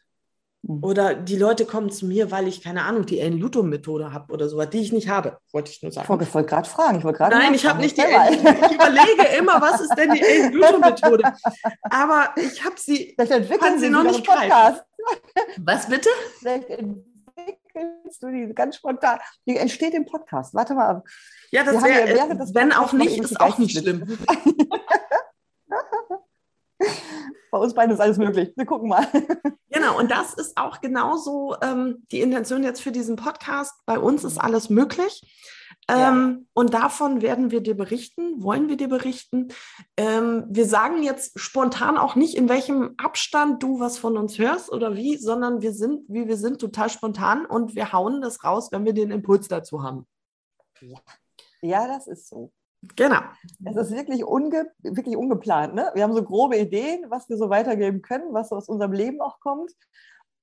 Mhm. 0.68 0.84
Oder 0.84 1.16
die 1.16 1.38
Leute 1.38 1.66
kommen 1.66 1.90
zu 1.90 2.06
mir, 2.06 2.30
weil 2.30 2.48
ich, 2.48 2.62
keine 2.62 2.84
Ahnung, 2.84 3.06
die 3.06 3.20
Ellen-Luto-Methode 3.20 4.12
habe 4.12 4.34
oder 4.34 4.50
so, 4.50 4.64
die 4.66 4.82
ich 4.82 4.92
nicht 4.92 5.08
habe, 5.08 5.38
wollte 5.54 5.72
ich 5.72 5.82
nur 5.82 5.94
sagen. 5.94 6.22
Ich 6.22 6.34
wollte 6.34 6.50
gerade 6.50 6.70
fragen. 6.70 6.98
Ich 6.98 7.06
wollte 7.06 7.24
Nein, 7.24 7.54
ich 7.54 7.66
habe 7.66 7.80
nicht 7.80 7.98
die 7.98 8.02
Ellen, 8.02 8.34
Ich 8.34 8.76
überlege 8.76 9.38
immer, 9.38 9.62
was 9.62 9.80
ist 9.80 9.96
denn 9.96 10.12
die 10.14 10.22
Ellen-Luto-Methode? 10.22 11.24
Aber 11.84 12.34
ich 12.36 12.64
habe 12.66 12.76
sie, 12.78 13.16
kann 13.16 13.80
sie 13.80 13.90
noch 13.90 14.04
nicht 14.04 14.28
greifen. 14.28 14.82
Was 15.58 15.88
bitte? 15.88 16.10
Vielleicht 16.40 16.70
entwickelst 16.70 18.22
du 18.22 18.30
die 18.30 18.53
ganz 18.53 18.75
spontan. 18.75 19.20
Die 19.46 19.56
entsteht 19.56 19.94
im 19.94 20.06
Podcast. 20.06 20.53
Warte 20.53 20.74
mal. 20.74 21.01
Ja, 21.51 21.64
das 21.64 21.82
wäre, 21.82 22.14
wär, 22.14 22.36
das 22.36 22.53
wenn 22.53 22.74
auch 22.74 22.92
nicht, 22.92 23.18
ist 23.18 23.40
auch 23.40 23.58
nicht 23.58 23.77
schlimm. 23.77 24.18
Bei 27.51 27.57
uns 27.57 27.74
beiden 27.74 27.94
ist 27.94 28.01
alles 28.01 28.18
möglich. 28.18 28.51
Wir 28.55 28.66
gucken 28.66 28.90
mal. 28.90 29.07
Genau, 29.70 30.00
und 30.00 30.09
das 30.09 30.33
ist 30.33 30.57
auch 30.57 30.81
genauso 30.81 31.55
ähm, 31.61 32.03
die 32.11 32.22
Intention 32.22 32.63
jetzt 32.63 32.81
für 32.81 32.92
diesen 32.92 33.16
Podcast. 33.16 33.74
Bei 33.85 34.00
uns 34.00 34.24
ist 34.24 34.40
alles 34.40 34.70
möglich. 34.72 35.22
Ähm, 35.90 36.40
ja. 36.40 36.46
Und 36.53 36.74
davon 36.74 37.22
werden 37.22 37.51
wir 37.51 37.61
dir 37.61 37.75
berichten, 37.75 38.42
wollen 38.42 38.70
wir 38.70 38.77
dir 38.77 38.87
berichten. 38.87 39.50
Ähm, 39.96 40.46
wir 40.50 40.66
sagen 40.66 41.03
jetzt 41.03 41.40
spontan 41.40 41.98
auch 41.98 42.16
nicht, 42.16 42.35
in 42.35 42.50
welchem 42.50 42.96
Abstand 42.98 43.61
du 43.61 43.79
was 43.79 43.98
von 43.98 44.18
uns 44.18 44.37
hörst 44.37 44.72
oder 44.72 44.96
wie, 44.96 45.18
sondern 45.18 45.61
wir 45.61 45.74
sind, 45.74 46.05
wie 46.09 46.27
wir 46.27 46.37
sind, 46.37 46.59
total 46.59 46.90
spontan 46.90 47.46
und 47.46 47.75
wir 47.75 47.92
hauen 47.92 48.22
das 48.22 48.44
raus, 48.44 48.70
wenn 48.72 48.85
wir 48.85 48.94
den 48.94 49.11
Impuls 49.11 49.48
dazu 49.48 49.83
haben. 49.83 50.07
Ja, 50.81 51.00
ja 51.61 51.87
das 51.87 52.07
ist 52.07 52.27
so. 52.27 52.51
Genau. 52.96 53.22
Es 53.66 53.75
ist 53.75 53.92
wirklich, 53.92 54.24
unge 54.24 54.72
wirklich 54.81 55.18
ungeplant. 55.18 55.74
Ne? 55.74 55.92
Wir 55.94 56.03
haben 56.03 56.13
so 56.13 56.24
grobe 56.24 56.57
Ideen, 56.57 57.05
was 57.09 57.27
wir 57.29 57.37
so 57.37 57.50
weitergeben 57.50 58.01
können, 58.01 58.33
was 58.33 58.50
so 58.50 58.55
aus 58.55 58.70
unserem 58.70 58.94
Leben 58.94 59.22
auch 59.22 59.40
kommt. 59.40 59.72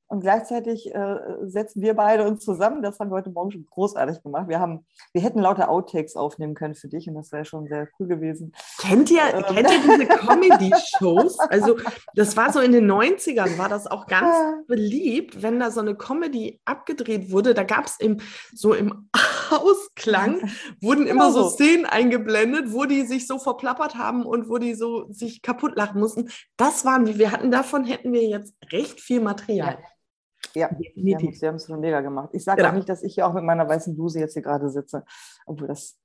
Und 0.06 0.20
gleichzeitig 0.20 0.94
äh, 0.94 1.16
setzen 1.42 1.80
wir 1.80 1.94
beide 1.94 2.26
uns 2.26 2.44
zusammen. 2.44 2.82
Das 2.82 3.00
haben 3.00 3.10
wir 3.10 3.16
heute 3.16 3.30
Morgen 3.30 3.50
schon 3.50 3.66
großartig 3.66 4.22
gemacht. 4.22 4.48
Wir, 4.48 4.60
haben, 4.60 4.84
wir 5.12 5.22
hätten 5.22 5.40
lauter 5.40 5.70
Outtakes 5.70 6.14
aufnehmen 6.14 6.54
können 6.54 6.74
für 6.74 6.88
dich 6.88 7.08
und 7.08 7.14
das 7.14 7.32
wäre 7.32 7.44
schon 7.44 7.66
sehr 7.68 7.88
cool 7.98 8.06
gewesen. 8.06 8.52
Kennt 8.78 9.10
ihr, 9.10 9.22
ähm. 9.32 9.42
kennt 9.42 9.70
ihr 9.70 9.80
diese 9.80 10.06
Comedy-Shows? 10.06 11.38
Also, 11.54 11.76
das 12.14 12.36
war 12.36 12.52
so 12.52 12.60
in 12.60 12.72
den 12.72 12.90
90ern, 12.90 13.58
war 13.58 13.68
das 13.68 13.86
auch 13.86 14.06
ganz 14.06 14.34
beliebt, 14.66 15.42
wenn 15.42 15.60
da 15.60 15.70
so 15.70 15.80
eine 15.80 15.94
Comedy 15.94 16.60
abgedreht 16.64 17.30
wurde. 17.30 17.54
Da 17.54 17.62
gab 17.62 17.86
es 17.86 17.98
so 18.52 18.72
im 18.72 19.08
Ausklang, 19.50 20.50
wurden 20.80 21.06
immer 21.06 21.30
genau 21.30 21.44
so 21.44 21.48
Szenen 21.50 21.86
eingeblendet, 21.86 22.72
wo 22.72 22.84
die 22.84 23.02
sich 23.02 23.26
so 23.26 23.38
verplappert 23.38 23.94
haben 23.94 24.26
und 24.26 24.48
wo 24.48 24.58
die 24.58 24.74
so 24.74 25.06
sich 25.10 25.42
kaputt 25.42 25.76
lachen 25.76 26.00
mussten. 26.00 26.30
Das 26.56 26.84
waren 26.84 27.06
wir. 27.06 27.18
Wir 27.18 27.30
hatten 27.30 27.50
davon, 27.50 27.84
hätten 27.84 28.12
wir 28.12 28.24
jetzt 28.24 28.54
recht 28.72 29.00
viel 29.00 29.20
Material. 29.20 29.78
Ja. 29.80 29.93
Ja, 30.54 30.68
definitiv. 30.68 31.38
Sie 31.38 31.46
haben 31.46 31.56
es 31.56 31.66
schon 31.66 31.80
mega 31.80 32.00
gemacht. 32.00 32.30
Ich 32.32 32.44
sage 32.44 32.58
genau. 32.58 32.70
auch 32.70 32.74
nicht, 32.74 32.88
dass 32.88 33.02
ich 33.02 33.14
hier 33.14 33.26
auch 33.26 33.32
mit 33.32 33.44
meiner 33.44 33.68
weißen 33.68 33.94
Bluse 33.94 34.20
jetzt 34.20 34.34
hier 34.34 34.42
gerade 34.42 34.68
sitze, 34.68 35.04
obwohl 35.46 35.68
das. 35.68 35.96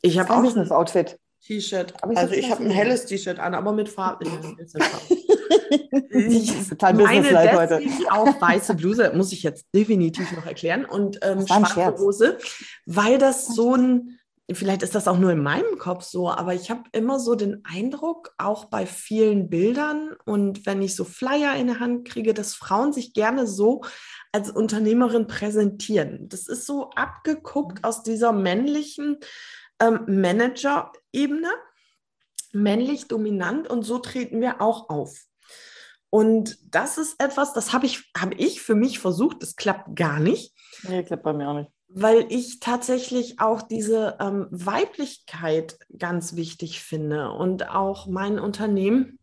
Ich 0.00 0.18
habe 0.18 0.30
auch 0.30 0.42
ein 0.42 0.70
Outfit. 0.70 1.18
T-Shirt. 1.42 1.94
Also 2.02 2.34
ich 2.34 2.50
habe 2.50 2.64
ein 2.64 2.70
helles 2.70 3.04
T-Shirt 3.04 3.38
an, 3.38 3.54
aber 3.54 3.72
mit 3.72 3.90
Farbe. 3.90 4.24
ich 6.10 6.68
total 6.68 6.94
meine 6.94 7.52
heute. 7.52 7.82
auch 8.10 8.40
weiße 8.40 8.74
Bluse, 8.74 9.12
muss 9.14 9.32
ich 9.32 9.42
jetzt 9.42 9.66
definitiv 9.74 10.32
noch 10.32 10.46
erklären. 10.46 10.86
Und 10.86 11.18
ähm, 11.22 11.46
schwarze 11.46 11.98
Hose, 11.98 12.38
weil 12.86 13.18
das 13.18 13.54
so 13.54 13.74
ein 13.74 14.18
vielleicht 14.52 14.82
ist 14.82 14.94
das 14.94 15.08
auch 15.08 15.18
nur 15.18 15.32
in 15.32 15.42
meinem 15.42 15.78
Kopf 15.78 16.04
so, 16.04 16.30
aber 16.30 16.54
ich 16.54 16.70
habe 16.70 16.82
immer 16.92 17.18
so 17.18 17.34
den 17.34 17.64
Eindruck, 17.64 18.34
auch 18.36 18.66
bei 18.66 18.84
vielen 18.84 19.48
Bildern 19.48 20.14
und 20.26 20.66
wenn 20.66 20.82
ich 20.82 20.94
so 20.94 21.04
Flyer 21.04 21.56
in 21.56 21.68
der 21.68 21.80
Hand 21.80 22.06
kriege, 22.06 22.34
dass 22.34 22.54
Frauen 22.54 22.92
sich 22.92 23.14
gerne 23.14 23.46
so 23.46 23.82
als 24.32 24.50
Unternehmerin 24.50 25.26
präsentieren. 25.26 26.28
Das 26.28 26.46
ist 26.46 26.66
so 26.66 26.90
abgeguckt 26.90 27.84
aus 27.84 28.02
dieser 28.02 28.32
männlichen 28.32 29.16
ähm, 29.80 30.04
Manager-Ebene, 30.06 31.48
männlich 32.52 33.08
dominant 33.08 33.68
und 33.70 33.82
so 33.82 33.98
treten 33.98 34.42
wir 34.42 34.60
auch 34.60 34.90
auf. 34.90 35.24
Und 36.10 36.58
das 36.72 36.98
ist 36.98 37.20
etwas, 37.20 37.54
das 37.54 37.72
habe 37.72 37.86
ich, 37.86 38.12
hab 38.16 38.34
ich 38.38 38.60
für 38.60 38.74
mich 38.74 38.98
versucht, 38.98 39.42
das 39.42 39.56
klappt 39.56 39.96
gar 39.96 40.20
nicht. 40.20 40.54
Nee, 40.82 41.02
klappt 41.02 41.24
bei 41.24 41.32
mir 41.32 41.48
auch 41.48 41.54
nicht 41.54 41.73
weil 41.96 42.26
ich 42.28 42.58
tatsächlich 42.58 43.38
auch 43.38 43.62
diese 43.62 44.16
ähm, 44.18 44.48
Weiblichkeit 44.50 45.78
ganz 45.96 46.34
wichtig 46.34 46.82
finde 46.82 47.30
und 47.30 47.70
auch 47.70 48.08
mein 48.08 48.40
Unternehmen, 48.40 49.20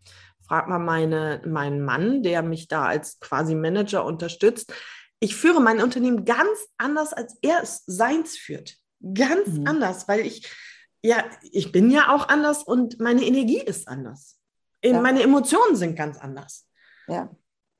frag 0.48 0.70
mal 0.70 0.80
meine, 0.80 1.42
meinen 1.46 1.84
Mann, 1.84 2.24
der 2.24 2.42
mich 2.42 2.70
da 2.70 2.86
als 2.86 3.20
quasi 3.20 3.56
Manager 3.56 4.06
unterstützt. 4.06 4.74
Ich 5.20 5.36
führe 5.36 5.60
mein 5.60 5.82
Unternehmen 5.82 6.24
ganz 6.24 6.60
anders, 6.78 7.12
als 7.12 7.38
er 7.42 7.62
es 7.62 7.84
seins 7.88 8.38
führt. 8.38 8.78
Ganz 9.02 9.50
mhm. 9.50 9.68
anders, 9.68 10.08
weil 10.08 10.22
ich, 10.22 10.50
ja, 11.04 11.26
ich 11.52 11.74
bin 11.74 11.92
ja 11.92 12.16
auch 12.16 12.30
anders 12.30 12.64
und 12.64 13.02
meine 13.02 13.26
Energie 13.26 13.60
ist 13.60 13.90
anders. 13.90 14.40
Ja. 14.82 15.02
Meine 15.02 15.24
Emotionen 15.24 15.76
sind 15.76 15.98
ganz 15.98 16.18
anders. 16.18 16.70
Ja. 17.10 17.30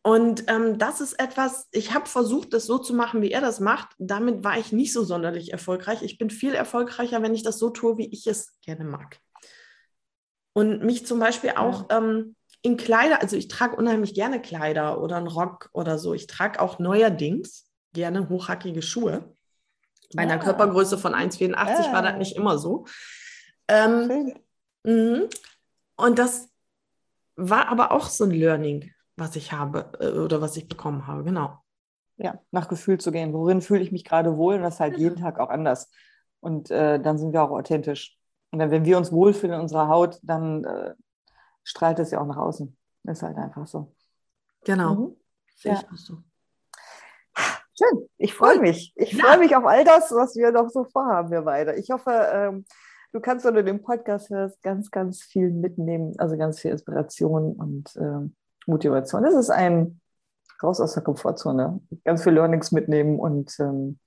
Und 0.04 0.46
ähm, 0.48 0.80
das 0.80 1.00
ist 1.00 1.20
etwas, 1.20 1.68
ich 1.72 1.94
habe 1.94 2.08
versucht, 2.08 2.54
das 2.54 2.66
so 2.66 2.80
zu 2.80 2.94
machen, 2.94 3.22
wie 3.22 3.32
er 3.32 3.42
das 3.42 3.60
macht. 3.60 3.90
Damit 4.00 4.44
war 4.44 4.58
ich 4.58 4.72
nicht 4.72 4.94
so 4.94 5.04
sonderlich 5.04 5.52
erfolgreich. 5.52 6.02
Ich 6.02 6.18
bin 6.18 6.32
viel 6.32 6.56
erfolgreicher, 6.56 7.22
wenn 7.22 7.36
ich 7.36 7.44
das 7.44 7.60
so 7.60 7.70
tue, 7.70 7.98
wie 7.98 8.08
ich 8.12 8.26
es 8.26 8.60
gerne 8.62 8.84
mag. 8.84 9.20
Und 10.54 10.84
mich 10.84 11.06
zum 11.06 11.20
Beispiel 11.20 11.52
auch 11.52 11.90
ja. 11.90 12.00
ähm, 12.00 12.36
in 12.64 12.78
Kleider, 12.78 13.22
also 13.22 13.36
ich 13.36 13.48
trage 13.48 13.76
unheimlich 13.76 14.14
gerne 14.14 14.42
Kleider 14.42 15.02
oder 15.02 15.18
einen 15.18 15.28
Rock 15.28 15.70
oder 15.74 16.00
so. 16.00 16.14
Ich 16.14 16.28
trage 16.28 16.60
auch 16.60 16.80
neuerdings 16.80 17.72
gerne 17.94 18.28
hochhackige 18.30 18.82
Schuhe. 18.82 19.36
Bei 20.14 20.24
einer 20.24 20.40
Körpergröße 20.40 20.98
von 20.98 21.14
1,84 21.14 21.56
ja. 21.56 21.94
war 21.94 22.02
das 22.02 22.18
nicht 22.18 22.36
immer 22.36 22.58
so. 22.58 22.86
Ähm, 23.68 24.34
mhm. 24.84 25.30
und 25.96 26.20
das 26.20 26.50
war 27.38 27.70
aber 27.70 27.92
auch 27.92 28.08
so 28.08 28.26
ein 28.26 28.32
Learning, 28.32 28.91
was 29.16 29.36
ich 29.36 29.52
habe 29.52 29.92
äh, 30.00 30.18
oder 30.18 30.42
was 30.42 30.58
ich 30.58 30.68
bekommen 30.68 31.08
habe, 31.08 31.24
genau. 31.24 31.60
Ja, 32.18 32.40
nach 32.52 32.68
Gefühl 32.68 33.00
zu 33.00 33.12
gehen. 33.12 33.34
Worin 33.34 33.62
fühle 33.62 33.82
ich 33.82 33.92
mich 33.92 34.06
gerade 34.06 34.38
wohl? 34.38 34.56
Und 34.56 34.62
das 34.62 34.80
halt 34.80 34.98
jeden 34.98 35.16
Tag 35.16 35.40
auch 35.40 35.50
anders. 35.50 35.90
Und 36.40 36.70
äh, 36.70 37.00
dann 37.00 37.18
sind 37.18 37.34
wir 37.34 37.42
auch 37.42 37.52
authentisch. 37.52 38.18
Und 38.52 38.60
dann, 38.60 38.70
wenn 38.70 38.86
wir 38.86 38.98
uns 38.98 39.12
wohlfühlen 39.12 39.56
in 39.56 39.62
unserer 39.62 39.88
Haut, 39.88 40.20
dann 40.22 40.64
äh, 40.64 40.94
strahlt 41.64 42.00
es 42.00 42.12
ja 42.12 42.22
auch 42.22 42.28
nach 42.28 42.38
außen. 42.38 42.78
Das 43.04 43.18
ist 43.18 43.24
halt 43.24 43.38
einfach 43.38 43.66
so. 43.66 43.96
Genau. 44.64 44.94
Mhm. 44.94 45.18
Sehe 45.56 45.74
ja. 45.74 45.80
ich 45.80 45.92
auch 45.92 45.98
so. 45.98 46.18
Schön. 47.78 48.08
Ich 48.18 48.34
freue 48.34 48.60
mich. 48.60 48.94
Ich 48.96 49.20
freue 49.20 49.40
mich 49.40 49.56
auf 49.56 49.66
all 49.66 49.84
das, 49.84 50.12
was 50.12 50.36
wir 50.36 50.52
noch 50.52 50.70
so 50.70 50.84
vorhaben, 50.84 51.32
wir 51.32 51.42
beide. 51.42 51.76
Ich 51.76 51.90
hoffe, 51.90 52.12
ähm, 52.12 52.66
du 53.14 53.20
kannst, 53.20 53.46
wenn 53.46 53.56
du 53.56 53.64
den 53.64 53.82
Podcast 53.82 54.30
hörst, 54.30 54.62
ganz, 54.62 54.92
ganz 54.92 55.24
viel 55.24 55.50
mitnehmen, 55.50 56.14
also 56.20 56.38
ganz 56.38 56.60
viel 56.60 56.72
Inspiration 56.72 57.54
und 57.54 57.96
ähm, 57.96 58.36
Motivation. 58.66 59.24
Das 59.24 59.34
ist 59.34 59.50
ein 59.50 60.00
raus 60.62 60.80
aus 60.80 60.94
der 60.94 61.04
Komfortzone, 61.04 61.82
ganz 62.04 62.24
viel 62.24 62.34
Learnings 62.34 62.72
mitnehmen 62.72 63.20
und 63.20 63.56
ähm, 63.60 64.00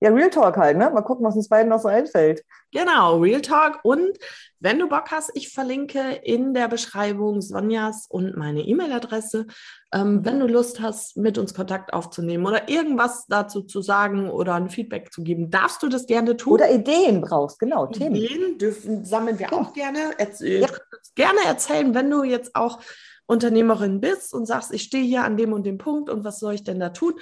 ja, 0.00 0.10
Real 0.10 0.30
Talk 0.30 0.56
halt, 0.56 0.76
ne? 0.76 0.90
Mal 0.90 1.02
gucken, 1.02 1.26
was 1.26 1.34
uns 1.34 1.48
beiden 1.48 1.70
noch 1.70 1.80
so 1.80 1.88
einfällt. 1.88 2.44
Genau, 2.70 3.18
Real 3.18 3.40
Talk. 3.40 3.80
Und 3.82 4.16
wenn 4.60 4.78
du 4.78 4.88
Bock 4.88 5.10
hast, 5.10 5.32
ich 5.34 5.52
verlinke 5.52 6.20
in 6.22 6.54
der 6.54 6.68
Beschreibung 6.68 7.40
Sonjas 7.40 8.06
und 8.08 8.36
meine 8.36 8.60
E-Mail-Adresse. 8.60 9.46
Ähm, 9.92 10.24
wenn 10.24 10.38
du 10.38 10.46
Lust 10.46 10.80
hast, 10.80 11.16
mit 11.16 11.36
uns 11.36 11.52
Kontakt 11.52 11.92
aufzunehmen 11.92 12.46
oder 12.46 12.68
irgendwas 12.68 13.26
dazu 13.26 13.62
zu 13.62 13.82
sagen 13.82 14.30
oder 14.30 14.54
ein 14.54 14.68
Feedback 14.68 15.12
zu 15.12 15.24
geben, 15.24 15.50
darfst 15.50 15.82
du 15.82 15.88
das 15.88 16.06
gerne 16.06 16.36
tun. 16.36 16.52
Oder 16.52 16.70
Ideen 16.70 17.20
brauchst, 17.20 17.58
genau. 17.58 17.86
Themen. 17.86 18.14
Ideen 18.14 18.56
dürfen, 18.58 19.04
sammeln 19.04 19.40
wir 19.40 19.52
auch 19.52 19.72
gerne. 19.72 20.12
Erzähl, 20.18 20.60
ja. 20.60 20.68
Gerne 21.16 21.40
erzählen, 21.44 21.92
wenn 21.94 22.08
du 22.08 22.22
jetzt 22.22 22.54
auch 22.54 22.78
Unternehmerin 23.28 24.00
bist 24.00 24.32
und 24.32 24.46
sagst, 24.46 24.72
ich 24.72 24.82
stehe 24.84 25.04
hier 25.04 25.22
an 25.22 25.36
dem 25.36 25.52
und 25.52 25.64
dem 25.66 25.76
Punkt 25.76 26.08
und 26.08 26.24
was 26.24 26.40
soll 26.40 26.54
ich 26.54 26.64
denn 26.64 26.80
da 26.80 26.88
tun? 26.88 27.12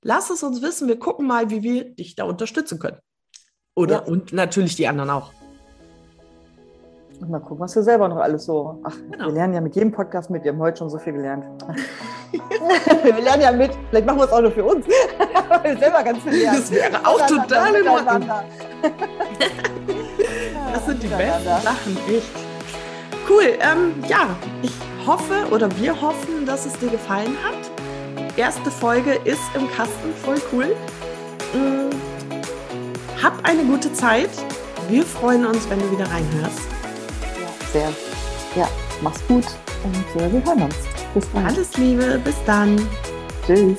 Lass 0.00 0.30
es 0.30 0.44
uns 0.44 0.62
wissen. 0.62 0.86
Wir 0.86 0.98
gucken 0.98 1.26
mal, 1.26 1.50
wie 1.50 1.62
wir 1.62 1.92
dich 1.92 2.14
da 2.14 2.24
unterstützen 2.24 2.78
können. 2.78 2.98
Oder 3.74 3.96
ja. 3.96 4.02
und 4.02 4.32
natürlich 4.32 4.76
die 4.76 4.86
anderen 4.86 5.10
auch. 5.10 5.32
Und 7.20 7.30
mal 7.30 7.40
gucken, 7.40 7.58
was 7.60 7.74
wir 7.74 7.82
selber 7.82 8.08
noch 8.08 8.18
alles 8.18 8.44
so. 8.44 8.78
Ach, 8.84 8.94
genau. 9.10 9.26
wir 9.26 9.32
lernen 9.32 9.54
ja 9.54 9.60
mit 9.60 9.74
jedem 9.74 9.90
Podcast 9.90 10.30
mit. 10.30 10.44
Wir 10.44 10.52
haben 10.52 10.60
heute 10.60 10.78
schon 10.78 10.90
so 10.90 10.98
viel 10.98 11.14
gelernt. 11.14 11.44
wir 13.02 13.14
lernen 13.14 13.42
ja 13.42 13.50
mit. 13.50 13.72
Vielleicht 13.90 14.06
machen 14.06 14.18
wir 14.18 14.26
es 14.26 14.32
auch 14.32 14.40
nur 14.40 14.52
für 14.52 14.64
uns. 14.64 14.86
wir 15.62 15.78
selber 15.78 16.04
ganz 16.04 16.22
viel 16.22 16.32
lernen. 16.32 16.60
Das 16.60 16.70
wäre 16.70 17.04
auch 17.04 17.26
total 17.26 17.74
in 17.74 17.88
Ordnung. 17.88 18.28
das 20.72 20.86
sind 20.86 21.02
die 21.02 21.08
besten 21.08 21.44
Sachen, 21.44 21.96
echt. 22.08 22.30
Cool. 23.28 23.58
Ähm, 23.58 23.94
ja, 24.06 24.36
ich 24.62 24.72
hoffe 25.06 25.46
oder 25.50 25.68
wir 25.78 26.00
hoffen, 26.00 26.46
dass 26.46 26.66
es 26.66 26.72
dir 26.74 26.88
gefallen 26.88 27.36
hat 27.44 27.70
erste 28.36 28.70
Folge 28.70 29.12
ist 29.24 29.42
im 29.54 29.70
Kasten, 29.70 30.12
voll 30.22 30.40
cool. 30.52 30.76
Mm, 31.52 33.22
hab 33.22 33.44
eine 33.44 33.64
gute 33.64 33.92
Zeit. 33.92 34.30
Wir 34.88 35.04
freuen 35.04 35.46
uns, 35.46 35.68
wenn 35.70 35.78
du 35.78 35.90
wieder 35.90 36.10
reinhörst. 36.10 36.60
Ja, 37.40 37.70
sehr. 37.72 37.92
Ja, 38.56 38.68
mach's 39.00 39.26
gut 39.26 39.44
und 39.84 40.20
äh, 40.20 40.32
wir 40.32 40.44
hören 40.44 40.62
uns. 40.62 40.76
Bis 41.14 41.30
dann. 41.32 41.46
Alles 41.46 41.76
Liebe, 41.76 42.20
bis 42.24 42.36
dann. 42.44 42.76
Tschüss. 43.46 43.78